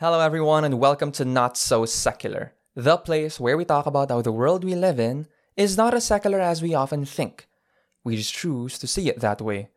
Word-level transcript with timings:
Hello, 0.00 0.20
everyone, 0.20 0.64
and 0.64 0.80
welcome 0.80 1.12
to 1.12 1.26
Not 1.26 1.58
So 1.58 1.84
Secular, 1.84 2.54
the 2.74 2.96
place 2.96 3.38
where 3.38 3.58
we 3.58 3.66
talk 3.66 3.84
about 3.84 4.08
how 4.08 4.22
the 4.22 4.32
world 4.32 4.64
we 4.64 4.74
live 4.74 4.98
in 4.98 5.26
is 5.58 5.76
not 5.76 5.92
as 5.92 6.06
secular 6.06 6.40
as 6.40 6.62
we 6.62 6.72
often 6.72 7.04
think. 7.04 7.46
We 8.02 8.16
just 8.16 8.32
choose 8.32 8.78
to 8.78 8.86
see 8.86 9.10
it 9.10 9.20
that 9.20 9.42
way. 9.42 9.68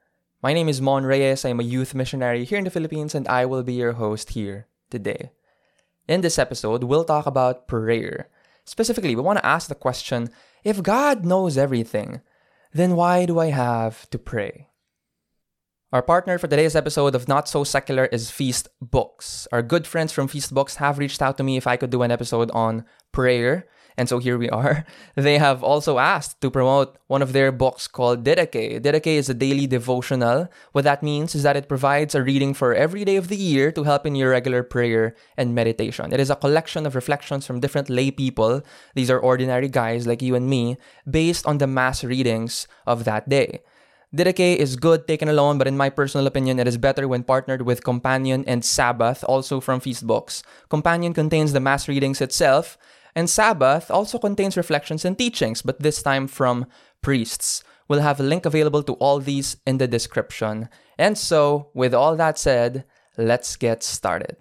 My 0.42 0.54
name 0.54 0.70
is 0.70 0.80
Mon 0.80 1.04
Reyes. 1.04 1.44
I 1.44 1.50
am 1.50 1.60
a 1.60 1.64
youth 1.64 1.94
missionary 1.94 2.46
here 2.46 2.58
in 2.58 2.64
the 2.64 2.70
Philippines, 2.70 3.14
and 3.14 3.28
I 3.28 3.46
will 3.46 3.64
be 3.64 3.74
your 3.74 3.92
host 4.00 4.30
here 4.30 4.68
today. 4.90 5.32
In 6.08 6.22
this 6.22 6.40
episode, 6.40 6.86
we'll 6.86 7.04
talk 7.04 7.26
about 7.26 7.68
prayer. 7.68 8.30
Specifically, 8.64 9.18
we 9.18 9.22
want 9.22 9.40
to 9.40 9.46
ask 9.46 9.68
the 9.68 9.76
question 9.76 10.30
if 10.64 10.82
God 10.82 11.26
knows 11.26 11.58
everything, 11.58 12.22
then 12.72 12.96
why 12.96 13.26
do 13.26 13.40
I 13.40 13.48
have 13.48 14.10
to 14.12 14.18
pray? 14.18 14.70
Our 15.94 16.02
partner 16.02 16.40
for 16.40 16.48
today's 16.48 16.76
episode 16.76 17.14
of 17.14 17.28
Not 17.28 17.48
So 17.48 17.64
Secular 17.64 18.06
is 18.06 18.32
Feast 18.32 18.68
Books. 18.82 19.48
Our 19.52 19.62
good 19.62 19.86
friends 19.86 20.12
from 20.12 20.28
Feast 20.28 20.52
Books 20.52 20.78
have 20.78 20.98
reached 20.98 21.22
out 21.22 21.38
to 21.38 21.44
me 21.44 21.56
if 21.56 21.68
I 21.68 21.78
could 21.78 21.92
do 21.92 22.02
an 22.02 22.10
episode 22.10 22.50
on 22.50 22.86
prayer. 23.12 23.68
And 23.96 24.10
so 24.10 24.18
here 24.18 24.40
we 24.40 24.50
are. 24.50 24.88
They 25.16 25.38
have 25.38 25.62
also 25.62 26.00
asked 26.00 26.42
to 26.42 26.50
promote 26.50 26.98
one 27.06 27.22
of 27.22 27.32
their 27.32 27.52
books 27.52 27.86
called 27.86 28.26
Didache. 28.26 28.82
Didache 28.82 29.22
is 29.22 29.30
a 29.30 29.36
daily 29.36 29.68
devotional. 29.68 30.50
What 30.72 30.84
that 30.86 31.04
means 31.04 31.36
is 31.36 31.44
that 31.44 31.58
it 31.58 31.70
provides 31.70 32.16
a 32.16 32.24
reading 32.24 32.56
for 32.56 32.74
every 32.74 33.06
day 33.06 33.18
of 33.18 33.28
the 33.28 33.38
year 33.38 33.72
to 33.74 33.84
help 33.84 34.08
in 34.08 34.16
your 34.16 34.32
regular 34.32 34.64
prayer 34.64 35.14
and 35.38 35.54
meditation. 35.54 36.12
It 36.12 36.20
is 36.20 36.32
a 36.32 36.42
collection 36.42 36.88
of 36.88 36.96
reflections 36.96 37.46
from 37.46 37.60
different 37.60 37.92
lay 37.92 38.10
people. 38.10 38.64
These 38.96 39.12
are 39.12 39.20
ordinary 39.20 39.70
guys 39.70 40.08
like 40.08 40.24
you 40.24 40.34
and 40.34 40.50
me, 40.50 40.78
based 41.06 41.46
on 41.46 41.60
the 41.60 41.68
mass 41.68 42.04
readings 42.04 42.68
of 42.88 43.04
that 43.04 43.30
day. 43.30 43.62
Didache 44.16 44.58
is 44.58 44.76
good 44.76 45.08
taken 45.08 45.28
alone, 45.28 45.58
but 45.58 45.68
in 45.68 45.76
my 45.76 45.90
personal 45.90 46.28
opinion, 46.28 46.60
it 46.60 46.68
is 46.68 46.78
better 46.78 47.08
when 47.08 47.24
partnered 47.24 47.64
with 47.64 47.84
Companion 47.84 48.44
and 48.46 48.64
Sabbath, 48.64 49.24
also 49.28 49.60
from 49.60 49.80
Feast 49.80 50.06
Books. 50.06 50.44
Companion 50.70 51.14
contains 51.14 51.52
the 51.52 51.60
Mass 51.60 51.88
readings 51.88 52.22
itself, 52.22 52.78
and 53.16 53.28
Sabbath 53.28 53.90
also 53.90 54.20
contains 54.20 54.56
reflections 54.56 55.04
and 55.04 55.18
teachings, 55.18 55.64
but 55.64 55.80
this 55.80 56.04
time 56.04 56.28
from 56.28 56.68
priests. 57.02 57.64
We'll 57.88 58.02
have 58.02 58.20
a 58.20 58.24
link 58.24 58.46
available 58.46 58.84
to 58.84 58.94
all 58.94 59.20
these 59.20 59.58
in 59.66 59.80
the 59.80 59.88
description. 59.88 60.70
And 60.98 61.18
so, 61.18 61.70
with 61.74 61.96
all 61.96 62.16
that 62.16 62.38
said, 62.38 62.86
let's 63.18 63.56
get 63.56 63.82
started. 63.82 64.38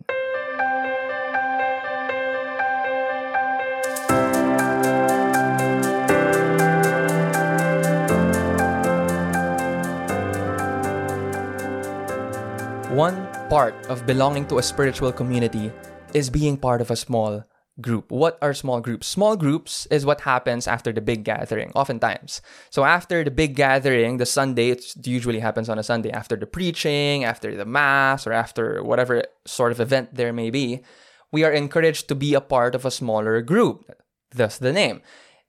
One 13.03 13.27
part 13.50 13.75
of 13.91 14.06
belonging 14.06 14.47
to 14.47 14.58
a 14.58 14.62
spiritual 14.62 15.11
community 15.11 15.72
is 16.14 16.31
being 16.31 16.56
part 16.56 16.81
of 16.81 16.89
a 16.89 16.95
small 16.95 17.42
group. 17.81 18.12
What 18.12 18.39
are 18.41 18.55
small 18.55 18.81
groups? 18.81 19.09
Small 19.09 19.34
groups 19.34 19.86
is 19.91 20.06
what 20.06 20.20
happens 20.20 20.69
after 20.69 20.92
the 20.92 21.00
big 21.00 21.25
gathering, 21.25 21.72
oftentimes. 21.75 22.41
So 22.70 22.84
after 22.84 23.25
the 23.25 23.33
big 23.33 23.56
gathering, 23.56 24.19
the 24.19 24.25
Sunday, 24.25 24.70
it 24.70 24.94
usually 25.05 25.41
happens 25.41 25.69
on 25.69 25.81
a 25.81 25.83
Sunday, 25.83 26.12
after 26.12 26.36
the 26.36 26.47
preaching, 26.47 27.25
after 27.25 27.56
the 27.56 27.64
mass, 27.67 28.25
or 28.25 28.33
after 28.33 28.84
whatever 28.84 29.25
sort 29.47 29.72
of 29.72 29.81
event 29.81 30.14
there 30.14 30.33
may 30.33 30.50
be, 30.50 30.84
we 31.33 31.42
are 31.42 31.50
encouraged 31.50 32.06
to 32.06 32.14
be 32.14 32.34
a 32.34 32.41
part 32.41 32.77
of 32.77 32.84
a 32.84 32.92
smaller 32.92 33.42
group. 33.42 33.83
Thus 34.31 34.59
the 34.59 34.72
name. 34.72 35.03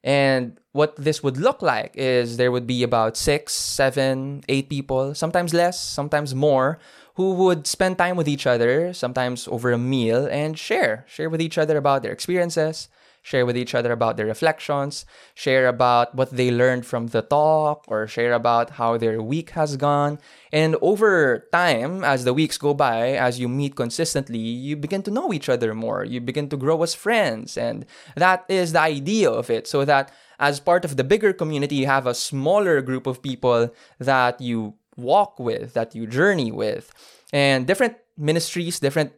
And 0.04 0.60
what 0.74 0.96
this 0.98 1.24
would 1.24 1.38
look 1.38 1.62
like 1.62 1.94
is 1.96 2.38
there 2.38 2.52
would 2.52 2.68
be 2.68 2.84
about 2.84 3.16
six, 3.16 3.54
seven, 3.54 4.44
eight 4.50 4.70
people, 4.70 5.16
sometimes 5.16 5.54
less, 5.54 5.80
sometimes 5.80 6.36
more, 6.36 6.78
who 7.16 7.34
would 7.34 7.68
spend 7.68 7.98
time 7.98 8.18
with 8.18 8.28
each 8.28 8.46
other, 8.46 8.94
sometimes 8.94 9.48
over 9.48 9.72
a 9.72 9.78
meal, 9.78 10.28
and 10.30 10.58
share. 10.60 11.06
Share 11.08 11.30
with 11.30 11.42
each 11.42 11.58
other 11.58 11.78
about 11.78 12.04
their 12.04 12.12
experiences, 12.12 12.90
share 13.24 13.46
with 13.46 13.58
each 13.58 13.74
other 13.74 13.92
about 13.92 14.18
their 14.18 14.28
reflections, 14.28 15.06
share 15.34 15.68
about 15.68 16.14
what 16.14 16.30
they 16.30 16.52
learned 16.52 16.86
from 16.86 17.08
the 17.08 17.22
talk, 17.22 17.86
or 17.88 18.06
share 18.06 18.34
about 18.34 18.72
how 18.72 18.98
their 18.98 19.22
week 19.22 19.52
has 19.52 19.78
gone. 19.78 20.20
And 20.52 20.76
over 20.82 21.48
time, 21.52 22.04
as 22.04 22.26
the 22.26 22.34
weeks 22.34 22.58
go 22.58 22.74
by, 22.74 23.14
as 23.14 23.40
you 23.40 23.50
meet 23.50 23.76
consistently, 23.76 24.38
you 24.38 24.76
begin 24.76 25.02
to 25.04 25.12
know 25.12 25.34
each 25.34 25.50
other 25.50 25.74
more. 25.74 26.04
You 26.04 26.22
begin 26.22 26.50
to 26.50 26.58
grow 26.58 26.84
as 26.84 26.94
friends. 26.94 27.58
And 27.58 27.86
that 28.16 28.46
is 28.50 28.74
the 28.74 28.82
idea 28.82 29.32
of 29.32 29.50
it, 29.50 29.66
so 29.66 29.86
that 29.86 30.12
as 30.38 30.60
part 30.60 30.84
of 30.84 30.98
the 30.98 31.04
bigger 31.04 31.32
community, 31.32 31.76
you 31.76 31.86
have 31.88 32.06
a 32.06 32.14
smaller 32.14 32.82
group 32.82 33.08
of 33.08 33.22
people 33.24 33.74
that 34.00 34.42
you 34.42 34.74
walk 34.98 35.40
with, 35.40 35.74
that 35.74 35.96
you 35.96 36.06
journey 36.06 36.52
with. 36.52 36.92
And 37.32 37.66
different 37.66 37.96
ministries, 38.18 38.80
different 38.80 39.14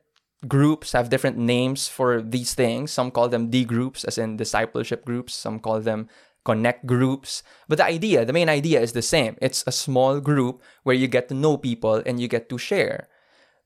groups 0.48 0.92
have 0.92 1.10
different 1.10 1.38
names 1.38 1.88
for 1.88 2.22
these 2.22 2.54
things. 2.54 2.92
Some 2.92 3.12
call 3.12 3.30
them 3.30 3.50
D 3.50 3.66
groups, 3.66 4.04
as 4.04 4.18
in 4.18 4.38
discipleship 4.38 5.06
groups. 5.06 5.34
Some 5.34 5.60
call 5.60 5.80
them 5.80 6.10
connect 6.46 6.86
groups. 6.86 7.44
But 7.68 7.80
the 7.80 7.86
idea, 7.86 8.24
the 8.24 8.34
main 8.34 8.50
idea 8.50 8.80
is 8.80 8.94
the 8.94 9.02
same. 9.02 9.36
It's 9.42 9.64
a 9.66 9.72
small 9.72 10.22
group 10.22 10.62
where 10.84 10.96
you 10.96 11.08
get 11.08 11.28
to 11.30 11.34
know 11.34 11.58
people 11.58 12.02
and 12.06 12.20
you 12.20 12.28
get 12.28 12.50
to 12.50 12.58
share. 12.58 13.08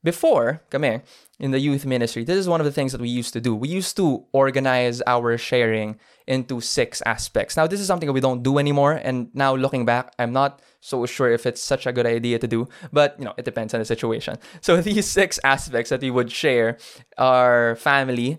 Before, 0.02 0.62
kami, 0.70 1.02
in 1.38 1.50
the 1.50 1.58
youth 1.58 1.84
ministry, 1.84 2.24
this 2.24 2.38
is 2.38 2.48
one 2.48 2.60
of 2.60 2.64
the 2.64 2.72
things 2.72 2.92
that 2.92 3.02
we 3.02 3.08
used 3.10 3.34
to 3.34 3.40
do. 3.40 3.54
We 3.54 3.68
used 3.68 3.96
to 3.98 4.24
organize 4.32 5.02
our 5.06 5.36
sharing 5.36 6.00
into 6.26 6.62
six 6.62 7.02
aspects. 7.04 7.54
Now, 7.54 7.66
this 7.66 7.80
is 7.80 7.86
something 7.86 8.06
that 8.06 8.14
we 8.14 8.20
don't 8.20 8.42
do 8.42 8.56
anymore. 8.56 8.92
And 8.92 9.28
now 9.34 9.54
looking 9.54 9.84
back, 9.84 10.14
I'm 10.18 10.32
not 10.32 10.62
so 10.80 11.04
sure 11.04 11.30
if 11.30 11.44
it's 11.44 11.60
such 11.60 11.86
a 11.86 11.92
good 11.92 12.06
idea 12.06 12.38
to 12.38 12.48
do, 12.48 12.66
but 12.92 13.16
you 13.18 13.26
know, 13.26 13.34
it 13.36 13.44
depends 13.44 13.74
on 13.74 13.80
the 13.80 13.84
situation. 13.84 14.38
So 14.62 14.80
these 14.80 15.06
six 15.06 15.38
aspects 15.44 15.90
that 15.90 16.00
we 16.00 16.10
would 16.10 16.30
share 16.32 16.78
are 17.18 17.76
family, 17.76 18.38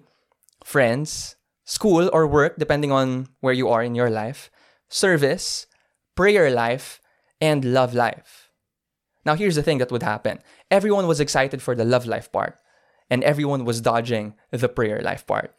friends, 0.63 1.35
school 1.65 2.09
or 2.11 2.25
work, 2.25 2.57
depending 2.57 2.91
on 2.91 3.27
where 3.41 3.53
you 3.53 3.69
are 3.69 3.83
in 3.83 3.95
your 3.95 4.09
life, 4.09 4.49
service, 4.89 5.67
prayer 6.15 6.49
life, 6.49 7.01
and 7.39 7.65
love 7.65 7.93
life. 7.93 8.50
Now, 9.25 9.35
here's 9.35 9.55
the 9.55 9.63
thing 9.63 9.77
that 9.79 9.91
would 9.91 10.03
happen 10.03 10.39
everyone 10.69 11.07
was 11.07 11.19
excited 11.19 11.61
for 11.61 11.75
the 11.75 11.85
love 11.85 12.05
life 12.05 12.31
part, 12.31 12.59
and 13.09 13.23
everyone 13.23 13.65
was 13.65 13.81
dodging 13.81 14.35
the 14.51 14.69
prayer 14.69 15.01
life 15.01 15.25
part. 15.25 15.55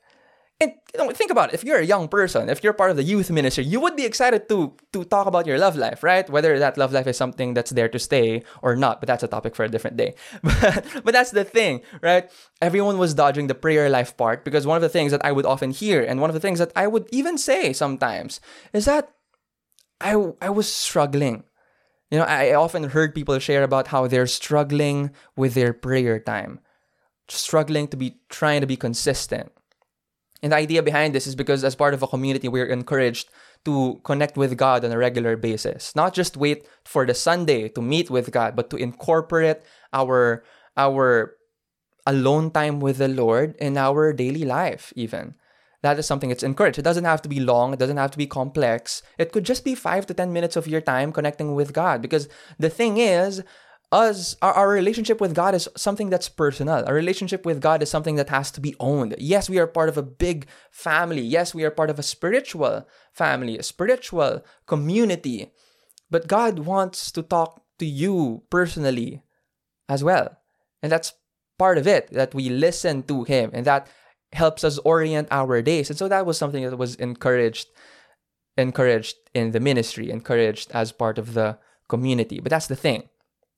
And 0.63 0.75
you 0.95 0.99
know, 1.05 1.11
think 1.11 1.33
about 1.33 1.51
it. 1.51 1.55
If 1.55 1.65
you're 1.65 1.79
a 1.79 1.85
young 1.85 2.07
person, 2.07 2.49
if 2.49 2.63
you're 2.63 2.73
part 2.73 2.93
of 2.93 2.97
the 2.97 3.03
youth 3.03 3.31
ministry, 3.31 3.65
you 3.65 3.81
would 3.81 3.97
be 3.97 4.05
excited 4.05 4.49
to 4.49 4.77
to 4.93 5.03
talk 5.05 5.27
about 5.27 5.47
your 5.47 5.59
love 5.59 5.75
life, 5.75 6.05
right? 6.05 6.29
Whether 6.31 6.59
that 6.61 6.79
love 6.79 6.93
life 6.93 7.09
is 7.09 7.17
something 7.17 7.55
that's 7.55 7.73
there 7.73 7.89
to 7.89 7.99
stay 7.99 8.45
or 8.63 8.77
not, 8.77 9.01
but 9.01 9.09
that's 9.09 9.25
a 9.25 9.29
topic 9.29 9.57
for 9.57 9.65
a 9.65 9.69
different 9.69 9.97
day. 9.97 10.15
But 10.43 10.87
but 11.03 11.13
that's 11.13 11.33
the 11.33 11.43
thing, 11.43 11.83
right? 12.01 12.31
Everyone 12.61 12.99
was 12.99 13.15
dodging 13.15 13.49
the 13.49 13.59
prayer 13.59 13.91
life 13.91 14.15
part 14.17 14.45
because 14.45 14.67
one 14.67 14.77
of 14.77 14.87
the 14.87 14.93
things 14.93 15.11
that 15.11 15.25
I 15.25 15.33
would 15.33 15.47
often 15.47 15.73
hear 15.73 15.99
and 15.99 16.21
one 16.21 16.31
of 16.31 16.35
the 16.35 16.45
things 16.45 16.61
that 16.61 16.71
I 16.77 16.87
would 16.87 17.09
even 17.11 17.39
say 17.39 17.73
sometimes 17.73 18.39
is 18.73 18.85
that 18.87 19.11
I 19.99 20.15
I 20.39 20.51
was 20.51 20.71
struggling 20.71 21.43
you 22.13 22.19
know, 22.19 22.25
I 22.25 22.53
often 22.53 22.85
heard 22.85 23.15
people 23.15 23.39
share 23.39 23.63
about 23.63 23.89
how 23.89 24.07
they're 24.07 24.27
struggling 24.27 25.13
with 25.35 25.55
their 25.55 25.73
prayer 25.73 26.21
time, 26.21 26.61
struggling 27.27 27.89
to 27.89 27.97
be 27.97 28.21
trying 28.29 28.61
to 28.61 28.67
be 28.67 28.77
consistent. 28.77 29.51
And 30.43 30.53
the 30.53 30.57
idea 30.57 30.83
behind 30.83 31.15
this 31.15 31.27
is 31.27 31.35
because 31.35 31.65
as 31.65 31.75
part 31.75 31.95
of 31.95 32.03
a 32.03 32.07
community, 32.07 32.49
we're 32.49 32.67
encouraged 32.67 33.31
to 33.65 33.99
connect 34.05 34.37
with 34.37 34.59
God 34.59 34.85
on 34.85 34.93
a 34.93 34.99
regular 34.99 35.39
basis. 35.39 35.97
Not 35.97 36.13
just 36.13 36.37
wait 36.37 36.69
for 36.85 37.07
the 37.07 37.15
Sunday 37.15 37.71
to 37.71 37.81
meet 37.81 38.11
with 38.11 38.31
God, 38.31 38.57
but 38.57 38.69
to 38.71 38.77
incorporate 38.77 39.63
our 39.95 40.45
our 40.77 41.37
alone 42.05 42.51
time 42.51 42.79
with 42.81 42.99
the 42.99 43.09
Lord 43.09 43.57
in 43.57 43.79
our 43.79 44.13
daily 44.13 44.45
life 44.45 44.93
even 44.97 45.35
that 45.83 45.99
is 45.99 46.07
something 46.07 46.29
that's 46.29 46.43
encouraged. 46.43 46.79
It 46.79 46.83
doesn't 46.83 47.05
have 47.05 47.23
to 47.23 47.29
be 47.29 47.41
long, 47.41 47.73
it 47.73 47.79
doesn't 47.79 47.97
have 47.97 48.13
to 48.13 48.19
be 48.19 48.27
complex. 48.27 49.03
It 49.19 49.33
could 49.33 49.45
just 49.45 49.65
be 49.65 49.75
five 49.75 50.07
to 50.07 50.15
10 50.15 50.33
minutes 50.33 50.57
of 50.57 50.69
your 50.69 50.81
time 50.81 51.13
connecting 51.13 51.55
with 51.55 51.73
God. 51.73 52.01
Because 52.01 52.29
the 52.59 52.71
thing 52.71 52.99
is, 52.99 53.43
us 53.91 54.37
our, 54.41 54.53
our 54.55 54.69
relationship 54.71 55.21
with 55.21 55.35
God 55.35 55.55
is 55.55 55.69
something 55.77 56.09
that's 56.09 56.29
personal. 56.29 56.85
Our 56.87 56.95
relationship 56.95 57.45
with 57.45 57.61
God 57.61 57.83
is 57.83 57.91
something 57.91 58.17
that 58.17 58.31
has 58.31 58.51
to 58.53 58.61
be 58.61 58.75
owned. 58.81 59.15
Yes, 59.19 59.51
we 59.51 59.59
are 59.59 59.67
part 59.67 59.91
of 59.91 59.99
a 59.99 60.03
big 60.03 60.47
family. 60.71 61.21
Yes, 61.21 61.55
we 61.55 61.65
are 61.65 61.71
part 61.71 61.91
of 61.91 61.99
a 61.99 62.03
spiritual 62.03 62.89
family, 63.13 63.59
a 63.59 63.63
spiritual 63.63 64.43
community. 64.67 65.53
But 66.11 66.27
God 66.27 66.61
wants 66.61 67.13
to 67.13 67.23
talk 67.23 67.63
to 67.79 67.87
you 67.87 68.43
personally 68.51 69.23
as 69.89 70.03
well. 70.03 70.39
And 70.83 70.91
that's 70.91 71.13
part 71.59 71.79
of 71.79 71.87
it 71.87 72.11
that 72.13 72.35
we 72.35 72.49
listen 72.49 73.03
to 73.05 73.25
him 73.25 73.51
and 73.53 73.67
that 73.67 73.89
helps 74.33 74.65
us 74.65 74.79
orient 74.79 75.29
our 75.31 75.63
days. 75.63 75.91
And 75.91 75.99
so 75.99 76.09
that 76.09 76.27
was 76.27 76.39
something 76.39 76.65
that 76.65 76.77
was 76.77 76.95
encouraged 76.97 77.69
encouraged 78.59 79.17
in 79.33 79.53
the 79.53 79.61
ministry, 79.61 80.11
encouraged 80.11 80.71
as 80.73 80.93
part 80.93 81.19
of 81.19 81.35
the 81.35 81.59
community. 81.89 82.39
But 82.41 82.51
that's 82.51 82.67
the 82.67 82.77
thing. 82.77 83.09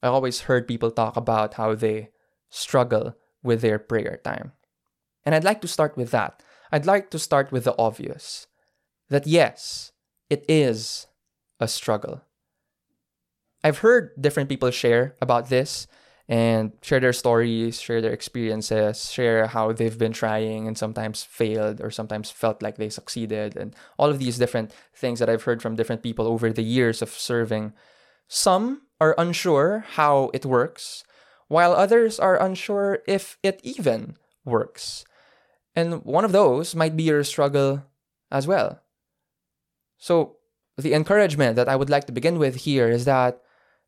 I 0.02 0.08
always 0.08 0.42
heard 0.42 0.68
people 0.68 0.90
talk 0.90 1.16
about 1.16 1.54
how 1.54 1.74
they 1.74 2.10
struggle 2.50 3.16
with 3.42 3.60
their 3.60 3.78
prayer 3.78 4.20
time. 4.22 4.52
And 5.24 5.34
I'd 5.34 5.44
like 5.44 5.60
to 5.62 5.68
start 5.68 5.96
with 5.96 6.10
that. 6.12 6.42
I'd 6.70 6.86
like 6.86 7.10
to 7.10 7.18
start 7.18 7.50
with 7.50 7.64
the 7.64 7.74
obvious 7.78 8.46
that 9.08 9.26
yes, 9.26 9.92
it 10.30 10.44
is 10.48 11.06
a 11.60 11.68
struggle. 11.68 12.22
I've 13.62 13.78
heard 13.78 14.10
different 14.20 14.48
people 14.48 14.70
share 14.70 15.16
about 15.20 15.48
this, 15.48 15.86
and 16.28 16.72
share 16.80 17.00
their 17.00 17.12
stories, 17.12 17.80
share 17.80 18.00
their 18.00 18.12
experiences, 18.12 19.12
share 19.12 19.46
how 19.46 19.72
they've 19.72 19.98
been 19.98 20.12
trying 20.12 20.66
and 20.66 20.78
sometimes 20.78 21.22
failed 21.22 21.80
or 21.80 21.90
sometimes 21.90 22.30
felt 22.30 22.62
like 22.62 22.76
they 22.76 22.88
succeeded, 22.88 23.56
and 23.56 23.76
all 23.98 24.08
of 24.08 24.18
these 24.18 24.38
different 24.38 24.72
things 24.94 25.18
that 25.18 25.28
I've 25.28 25.42
heard 25.42 25.60
from 25.60 25.76
different 25.76 26.02
people 26.02 26.26
over 26.26 26.50
the 26.50 26.62
years 26.62 27.02
of 27.02 27.10
serving. 27.10 27.74
Some 28.26 28.82
are 29.00 29.14
unsure 29.18 29.84
how 29.96 30.30
it 30.32 30.46
works, 30.46 31.04
while 31.48 31.72
others 31.72 32.18
are 32.18 32.40
unsure 32.40 33.00
if 33.06 33.36
it 33.42 33.60
even 33.62 34.16
works. 34.46 35.04
And 35.76 36.04
one 36.04 36.24
of 36.24 36.32
those 36.32 36.74
might 36.74 36.96
be 36.96 37.02
your 37.02 37.24
struggle 37.24 37.84
as 38.30 38.46
well. 38.46 38.80
So, 39.98 40.36
the 40.76 40.94
encouragement 40.94 41.56
that 41.56 41.68
I 41.68 41.76
would 41.76 41.90
like 41.90 42.06
to 42.06 42.12
begin 42.12 42.38
with 42.38 42.56
here 42.56 42.88
is 42.88 43.04
that 43.04 43.40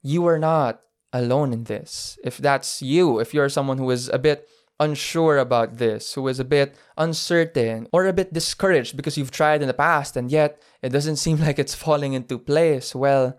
you 0.03 0.27
are 0.27 0.39
not 0.39 0.81
alone 1.13 1.53
in 1.53 1.65
this. 1.65 2.19
If 2.25 2.39
that's 2.39 2.83
you, 2.83 3.19
if 3.19 3.33
you're 3.33 3.49
someone 3.49 3.79
who 3.79 3.91
is 3.91 4.09
a 4.09 4.19
bit 4.19 4.49
unsure 4.79 5.39
about 5.39 5.79
this, 5.79 6.15
who 6.15 6.29
is 6.29 6.39
a 6.39 6.45
bit 6.45 6.77
uncertain 6.97 7.89
or 7.93 8.07
a 8.07 8.13
bit 8.13 8.33
discouraged 8.33 8.97
because 8.97 9.17
you've 9.17 9.31
tried 9.31 9.63
in 9.63 9.69
the 9.69 9.75
past 9.75 10.17
and 10.17 10.31
yet 10.31 10.63
it 10.83 10.91
doesn't 10.91 11.17
seem 11.25 11.39
like 11.39 11.59
it's 11.59 11.75
falling 11.75 12.13
into 12.13 12.39
place, 12.39 12.95
well, 12.95 13.39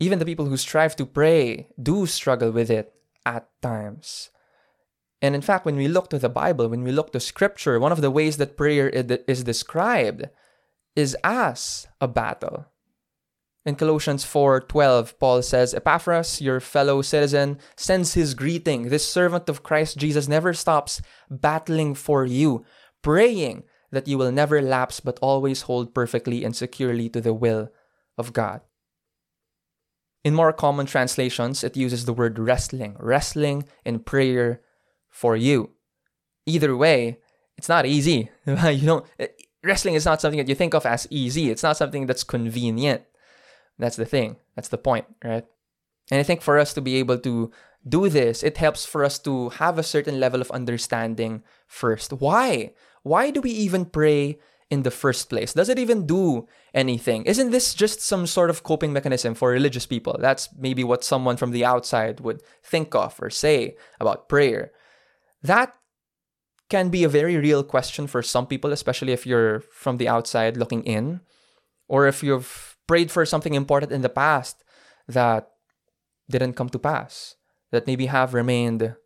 even 0.00 0.18
the 0.18 0.24
people 0.24 0.46
who 0.46 0.56
strive 0.56 0.94
to 0.96 1.06
pray 1.06 1.68
do 1.80 2.06
struggle 2.06 2.52
with 2.52 2.70
it 2.70 2.94
at 3.26 3.48
times. 3.60 4.30
And 5.20 5.34
in 5.34 5.40
fact, 5.40 5.66
when 5.66 5.76
we 5.76 5.88
look 5.88 6.10
to 6.10 6.18
the 6.18 6.28
Bible, 6.28 6.68
when 6.68 6.84
we 6.84 6.92
look 6.92 7.12
to 7.12 7.20
scripture, 7.20 7.80
one 7.80 7.90
of 7.90 8.00
the 8.00 8.10
ways 8.10 8.36
that 8.36 8.56
prayer 8.56 8.88
is 8.88 9.42
described 9.42 10.28
is 10.94 11.16
as 11.24 11.88
a 12.00 12.06
battle. 12.06 12.66
In 13.66 13.74
Colossians 13.74 14.24
4:12, 14.24 15.18
Paul 15.18 15.42
says, 15.42 15.74
"Epaphras, 15.74 16.40
your 16.40 16.60
fellow 16.60 17.02
citizen, 17.02 17.58
sends 17.76 18.14
his 18.14 18.34
greeting. 18.34 18.88
This 18.88 19.06
servant 19.06 19.48
of 19.48 19.62
Christ 19.62 19.98
Jesus 19.98 20.28
never 20.28 20.54
stops 20.54 21.02
battling 21.28 21.94
for 21.94 22.24
you, 22.24 22.64
praying 23.02 23.64
that 23.90 24.08
you 24.08 24.16
will 24.16 24.32
never 24.32 24.62
lapse 24.62 25.00
but 25.00 25.18
always 25.20 25.62
hold 25.62 25.94
perfectly 25.94 26.44
and 26.44 26.54
securely 26.54 27.08
to 27.10 27.20
the 27.20 27.34
will 27.34 27.68
of 28.16 28.32
God." 28.32 28.60
In 30.24 30.34
more 30.34 30.52
common 30.52 30.86
translations, 30.86 31.62
it 31.62 31.76
uses 31.76 32.04
the 32.04 32.12
word 32.12 32.38
wrestling, 32.38 32.96
wrestling 32.98 33.64
in 33.84 34.00
prayer 34.00 34.60
for 35.08 35.36
you. 35.36 35.70
Either 36.46 36.76
way, 36.76 37.18
it's 37.56 37.68
not 37.68 37.86
easy. 37.86 38.30
you 38.46 38.86
don't 38.86 39.06
eh, 39.18 39.28
wrestling 39.64 39.94
is 39.94 40.04
not 40.04 40.20
something 40.20 40.38
that 40.38 40.48
you 40.48 40.54
think 40.54 40.74
of 40.74 40.86
as 40.86 41.06
easy. 41.10 41.50
It's 41.50 41.62
not 41.62 41.76
something 41.76 42.06
that's 42.06 42.24
convenient. 42.24 43.02
That's 43.78 43.96
the 43.96 44.04
thing. 44.04 44.36
That's 44.56 44.68
the 44.68 44.78
point, 44.78 45.06
right? 45.24 45.44
And 46.10 46.20
I 46.20 46.22
think 46.22 46.42
for 46.42 46.58
us 46.58 46.74
to 46.74 46.80
be 46.80 46.96
able 46.96 47.18
to 47.18 47.50
do 47.88 48.08
this, 48.08 48.42
it 48.42 48.56
helps 48.56 48.84
for 48.84 49.04
us 49.04 49.18
to 49.20 49.50
have 49.50 49.78
a 49.78 49.82
certain 49.82 50.18
level 50.18 50.40
of 50.40 50.50
understanding 50.50 51.42
first. 51.66 52.12
Why? 52.12 52.72
Why 53.02 53.30
do 53.30 53.40
we 53.40 53.50
even 53.50 53.84
pray 53.84 54.38
in 54.70 54.82
the 54.82 54.90
first 54.90 55.30
place? 55.30 55.52
Does 55.52 55.68
it 55.68 55.78
even 55.78 56.06
do 56.06 56.46
anything? 56.74 57.24
Isn't 57.24 57.50
this 57.50 57.74
just 57.74 58.00
some 58.00 58.26
sort 58.26 58.50
of 58.50 58.62
coping 58.62 58.92
mechanism 58.92 59.34
for 59.34 59.50
religious 59.50 59.86
people? 59.86 60.16
That's 60.18 60.48
maybe 60.56 60.84
what 60.84 61.04
someone 61.04 61.36
from 61.36 61.52
the 61.52 61.64
outside 61.64 62.20
would 62.20 62.42
think 62.62 62.94
of 62.94 63.16
or 63.20 63.30
say 63.30 63.76
about 64.00 64.28
prayer. 64.28 64.72
That 65.42 65.74
can 66.68 66.90
be 66.90 67.04
a 67.04 67.08
very 67.08 67.36
real 67.36 67.62
question 67.62 68.06
for 68.06 68.22
some 68.22 68.46
people, 68.46 68.72
especially 68.72 69.12
if 69.12 69.26
you're 69.26 69.60
from 69.60 69.96
the 69.96 70.08
outside 70.08 70.56
looking 70.56 70.82
in, 70.82 71.20
or 71.86 72.06
if 72.06 72.22
you've 72.22 72.76
prayed 72.88 73.12
for 73.12 73.24
something 73.24 73.54
important 73.54 73.92
in 73.92 74.02
the 74.02 74.08
past 74.08 74.64
that 75.06 75.50
didn't 76.28 76.54
come 76.54 76.68
to 76.70 76.78
pass, 76.78 77.36
that 77.70 77.86
maybe 77.86 78.06
have 78.06 78.34
remained 78.34 78.96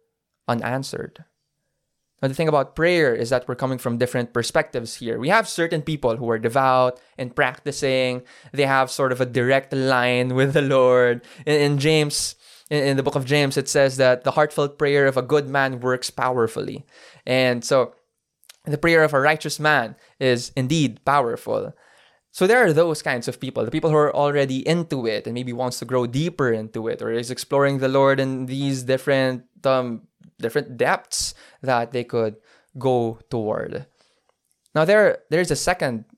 unanswered. 0.49 1.25
Now, 2.23 2.29
the 2.29 2.35
thing 2.35 2.49
about 2.49 2.77
prayer 2.77 3.13
is 3.13 3.31
that 3.31 3.49
we're 3.49 3.57
coming 3.57 3.79
from 3.79 3.99
different 3.99 4.33
perspectives 4.33 4.95
here. 4.95 5.19
We 5.19 5.29
have 5.29 5.49
certain 5.49 5.83
people 5.83 6.17
who 6.17 6.31
are 6.31 6.39
devout 6.39 7.01
and 7.19 7.35
practicing, 7.35 8.23
they 8.53 8.65
have 8.65 8.91
sort 8.91 9.11
of 9.11 9.21
a 9.21 9.27
direct 9.27 9.73
line 9.73 10.37
with 10.37 10.55
the 10.55 10.63
Lord. 10.63 11.23
In, 11.45 11.61
in 11.61 11.79
James, 11.79 12.37
in, 12.71 12.85
in 12.85 12.97
the 12.97 13.03
book 13.03 13.17
of 13.17 13.27
James, 13.27 13.57
it 13.57 13.69
says 13.69 13.97
that 13.97 14.23
the 14.23 14.31
heartfelt 14.31 14.79
prayer 14.79 15.07
of 15.07 15.17
a 15.17 15.23
good 15.23 15.49
man 15.49 15.81
works 15.81 16.11
powerfully. 16.11 16.87
And 17.27 17.65
so, 17.65 17.95
the 18.65 18.79
prayer 18.79 19.03
of 19.03 19.13
a 19.13 19.21
righteous 19.21 19.59
man 19.59 19.97
is 20.21 20.53
indeed 20.55 21.05
powerful. 21.05 21.75
So 22.33 22.47
there 22.47 22.65
are 22.65 22.73
those 22.73 23.05
kinds 23.05 23.29
of 23.29 23.39
people, 23.39 23.65
the 23.65 23.71
people 23.71 23.91
who 23.91 23.97
are 23.97 24.17
already 24.17 24.67
into 24.67 25.07
it 25.07 25.27
and 25.29 25.35
maybe 25.35 25.53
wants 25.53 25.79
to 25.81 25.85
grow 25.85 26.07
deeper 26.07 26.51
into 26.51 26.89
it 26.89 27.03
or 27.03 27.13
is 27.13 27.31
exploring 27.31 27.79
the 27.79 27.93
Lord 27.93 28.19
in 28.19 28.47
these 28.47 28.83
different 28.83 29.45
um, 29.65 30.09
different 30.41 30.77
depths 30.77 31.35
that 31.61 31.93
they 31.93 32.03
could 32.03 32.37
go 32.81 33.21
toward. 33.29 33.85
Now 34.75 34.89
there 34.89 35.21
there's 35.29 35.53
a 35.53 35.61
second 35.61 36.09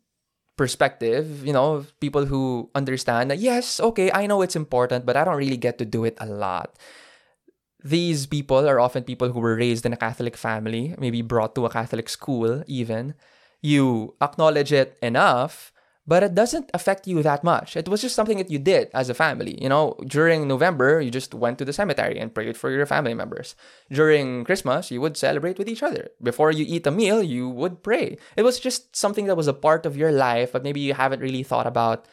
perspective, 0.57 1.45
you 1.45 1.53
know, 1.53 1.85
people 1.99 2.27
who 2.27 2.71
understand 2.79 3.29
that 3.35 3.43
yes, 3.43 3.81
okay, 3.83 4.13
I 4.15 4.31
know 4.31 4.41
it's 4.41 4.55
important, 4.55 5.05
but 5.05 5.17
I 5.19 5.25
don't 5.27 5.37
really 5.37 5.59
get 5.59 5.79
to 5.79 5.85
do 5.85 6.05
it 6.05 6.17
a 6.23 6.31
lot. 6.31 6.79
These 7.83 8.31
people 8.31 8.69
are 8.71 8.79
often 8.79 9.03
people 9.03 9.35
who 9.35 9.41
were 9.41 9.57
raised 9.59 9.85
in 9.85 9.93
a 9.93 9.99
Catholic 9.99 10.39
family, 10.39 10.95
maybe 10.97 11.23
brought 11.23 11.57
to 11.57 11.67
a 11.67 11.75
Catholic 11.75 12.09
school 12.09 12.63
even. 12.69 13.15
You 13.61 14.15
acknowledge 14.23 14.73
it 14.73 14.97
enough 15.03 15.74
but 16.07 16.23
it 16.23 16.35
doesn't 16.35 16.71
affect 16.75 17.07
you 17.07 17.23
that 17.23 17.43
much. 17.43 17.77
It 17.77 17.89
was 17.89 18.03
just 18.03 18.15
something 18.15 18.37
that 18.39 18.51
you 18.51 18.59
did 18.59 18.91
as 18.93 19.09
a 19.09 19.15
family. 19.15 19.61
You 19.61 19.71
know, 19.71 19.97
during 20.07 20.47
November, 20.47 21.01
you 21.01 21.11
just 21.11 21.33
went 21.33 21.59
to 21.59 21.65
the 21.65 21.73
cemetery 21.73 22.19
and 22.19 22.35
prayed 22.35 22.57
for 22.57 22.71
your 22.71 22.85
family 22.85 23.15
members. 23.15 23.55
During 23.91 24.45
Christmas, 24.45 24.91
you 24.91 25.01
would 25.01 25.17
celebrate 25.17 25.59
with 25.59 25.69
each 25.69 25.83
other. 25.83 26.11
Before 26.23 26.53
you 26.53 26.65
eat 26.69 26.87
a 26.87 26.91
meal, 26.91 27.23
you 27.23 27.49
would 27.49 27.83
pray. 27.83 28.19
It 28.37 28.43
was 28.43 28.61
just 28.61 28.95
something 28.95 29.27
that 29.27 29.37
was 29.37 29.49
a 29.49 29.55
part 29.55 29.87
of 29.87 29.97
your 29.97 30.13
life, 30.13 30.53
but 30.53 30.63
maybe 30.63 30.81
you 30.81 30.93
haven't 30.93 31.21
really 31.21 31.43
thought 31.43 31.67
about 31.67 32.07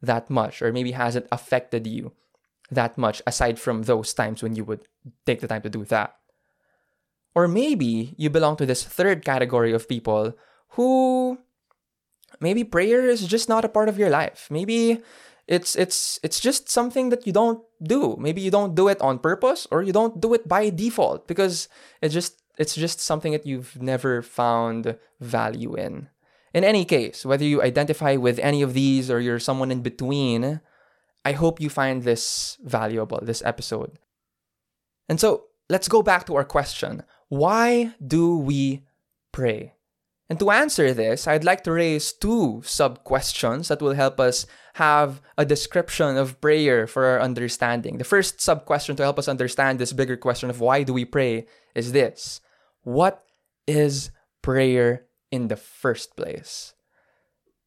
that 0.00 0.30
much, 0.30 0.62
or 0.62 0.72
maybe 0.72 0.92
hasn't 0.92 1.26
affected 1.30 1.86
you 1.86 2.12
that 2.70 2.96
much 2.96 3.20
aside 3.26 3.58
from 3.58 3.82
those 3.82 4.14
times 4.14 4.42
when 4.42 4.56
you 4.56 4.64
would 4.64 4.86
take 5.26 5.40
the 5.40 5.48
time 5.48 5.62
to 5.62 5.70
do 5.70 5.84
that. 5.84 6.16
Or 7.34 7.46
maybe 7.46 8.14
you 8.16 8.30
belong 8.30 8.56
to 8.56 8.66
this 8.66 8.84
third 8.84 9.24
category 9.24 9.72
of 9.72 9.88
people 9.88 10.34
who 10.70 11.38
maybe 12.40 12.64
prayer 12.64 13.08
is 13.08 13.26
just 13.26 13.48
not 13.48 13.64
a 13.64 13.68
part 13.68 13.88
of 13.88 13.98
your 13.98 14.10
life. 14.10 14.48
Maybe 14.50 15.00
it's 15.46 15.76
it's 15.76 16.18
it's 16.22 16.40
just 16.40 16.68
something 16.68 17.10
that 17.10 17.26
you 17.26 17.32
don't 17.32 17.60
do. 17.82 18.16
Maybe 18.18 18.40
you 18.40 18.50
don't 18.50 18.74
do 18.74 18.88
it 18.88 19.00
on 19.00 19.18
purpose 19.18 19.66
or 19.70 19.82
you 19.82 19.92
don't 19.92 20.20
do 20.20 20.34
it 20.34 20.48
by 20.48 20.70
default 20.70 21.28
because 21.28 21.68
it's 22.00 22.14
just 22.14 22.40
it's 22.58 22.74
just 22.74 23.00
something 23.00 23.32
that 23.32 23.46
you've 23.46 23.80
never 23.80 24.22
found 24.22 24.96
value 25.20 25.74
in. 25.74 26.08
In 26.54 26.62
any 26.62 26.84
case, 26.84 27.26
whether 27.26 27.44
you 27.44 27.60
identify 27.60 28.14
with 28.16 28.38
any 28.38 28.62
of 28.62 28.74
these 28.74 29.10
or 29.10 29.20
you're 29.20 29.40
someone 29.40 29.72
in 29.72 29.82
between, 29.82 30.60
I 31.24 31.32
hope 31.32 31.60
you 31.60 31.68
find 31.68 32.02
this 32.04 32.56
valuable, 32.62 33.18
this 33.22 33.42
episode. 33.44 33.98
And 35.08 35.18
so, 35.18 35.46
let's 35.68 35.88
go 35.88 36.00
back 36.00 36.26
to 36.26 36.36
our 36.36 36.44
question. 36.44 37.02
Why 37.28 37.94
do 37.98 38.38
we 38.38 38.86
pray? 39.32 39.74
And 40.30 40.38
to 40.40 40.50
answer 40.50 40.94
this, 40.94 41.26
I'd 41.26 41.44
like 41.44 41.64
to 41.64 41.72
raise 41.72 42.12
two 42.12 42.62
sub 42.64 43.04
questions 43.04 43.68
that 43.68 43.82
will 43.82 43.92
help 43.92 44.18
us 44.18 44.46
have 44.74 45.20
a 45.36 45.44
description 45.44 46.16
of 46.16 46.40
prayer 46.40 46.86
for 46.86 47.04
our 47.04 47.20
understanding. 47.20 47.98
The 47.98 48.08
first 48.08 48.40
sub 48.40 48.64
question 48.64 48.96
to 48.96 49.02
help 49.02 49.18
us 49.18 49.28
understand 49.28 49.78
this 49.78 49.92
bigger 49.92 50.16
question 50.16 50.48
of 50.48 50.60
why 50.60 50.82
do 50.82 50.94
we 50.94 51.04
pray 51.04 51.46
is 51.74 51.92
this 51.92 52.40
What 52.82 53.22
is 53.66 54.10
prayer 54.40 55.04
in 55.30 55.48
the 55.48 55.56
first 55.56 56.16
place? 56.16 56.72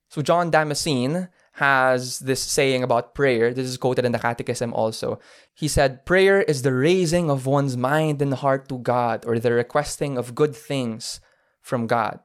So, 0.10 0.22
John 0.22 0.50
Damascene 0.50 1.30
has 1.54 2.20
this 2.20 2.42
saying 2.42 2.82
about 2.82 3.14
prayer. 3.14 3.54
This 3.54 3.68
is 3.68 3.78
quoted 3.78 4.06
in 4.06 4.14
the 4.14 4.20
Catechism 4.20 4.74
also. 4.74 5.20
He 5.54 5.68
said, 5.68 6.06
Prayer 6.06 6.42
is 6.42 6.62
the 6.62 6.74
raising 6.74 7.30
of 7.30 7.46
one's 7.46 7.76
mind 7.76 8.22
and 8.22 8.34
heart 8.34 8.70
to 8.70 8.78
God 8.80 9.26
or 9.26 9.38
the 9.38 9.52
requesting 9.52 10.18
of 10.18 10.36
good 10.36 10.56
things 10.56 11.20
from 11.62 11.86
God. 11.88 12.20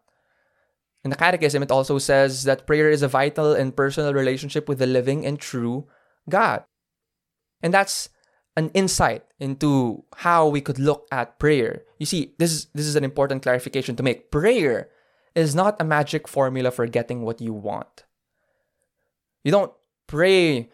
In 1.04 1.10
the 1.10 1.16
Catechism, 1.16 1.62
it 1.62 1.70
also 1.70 1.98
says 1.98 2.44
that 2.44 2.66
prayer 2.66 2.88
is 2.88 3.02
a 3.02 3.08
vital 3.08 3.52
and 3.52 3.74
personal 3.74 4.14
relationship 4.14 4.68
with 4.68 4.78
the 4.78 4.86
living 4.86 5.26
and 5.26 5.38
true 5.38 5.88
God. 6.28 6.64
And 7.62 7.74
that's 7.74 8.08
an 8.56 8.70
insight 8.70 9.24
into 9.40 10.04
how 10.16 10.46
we 10.46 10.60
could 10.60 10.78
look 10.78 11.06
at 11.10 11.38
prayer. 11.38 11.82
You 11.98 12.06
see, 12.06 12.34
this 12.38 12.52
is 12.52 12.66
this 12.74 12.86
is 12.86 12.96
an 12.96 13.04
important 13.04 13.42
clarification 13.42 13.96
to 13.96 14.02
make. 14.02 14.30
Prayer 14.30 14.90
is 15.34 15.54
not 15.54 15.80
a 15.80 15.84
magic 15.84 16.28
formula 16.28 16.70
for 16.70 16.86
getting 16.86 17.22
what 17.22 17.40
you 17.40 17.52
want. 17.52 18.04
You 19.42 19.50
don't 19.50 19.72
pray 20.06 20.70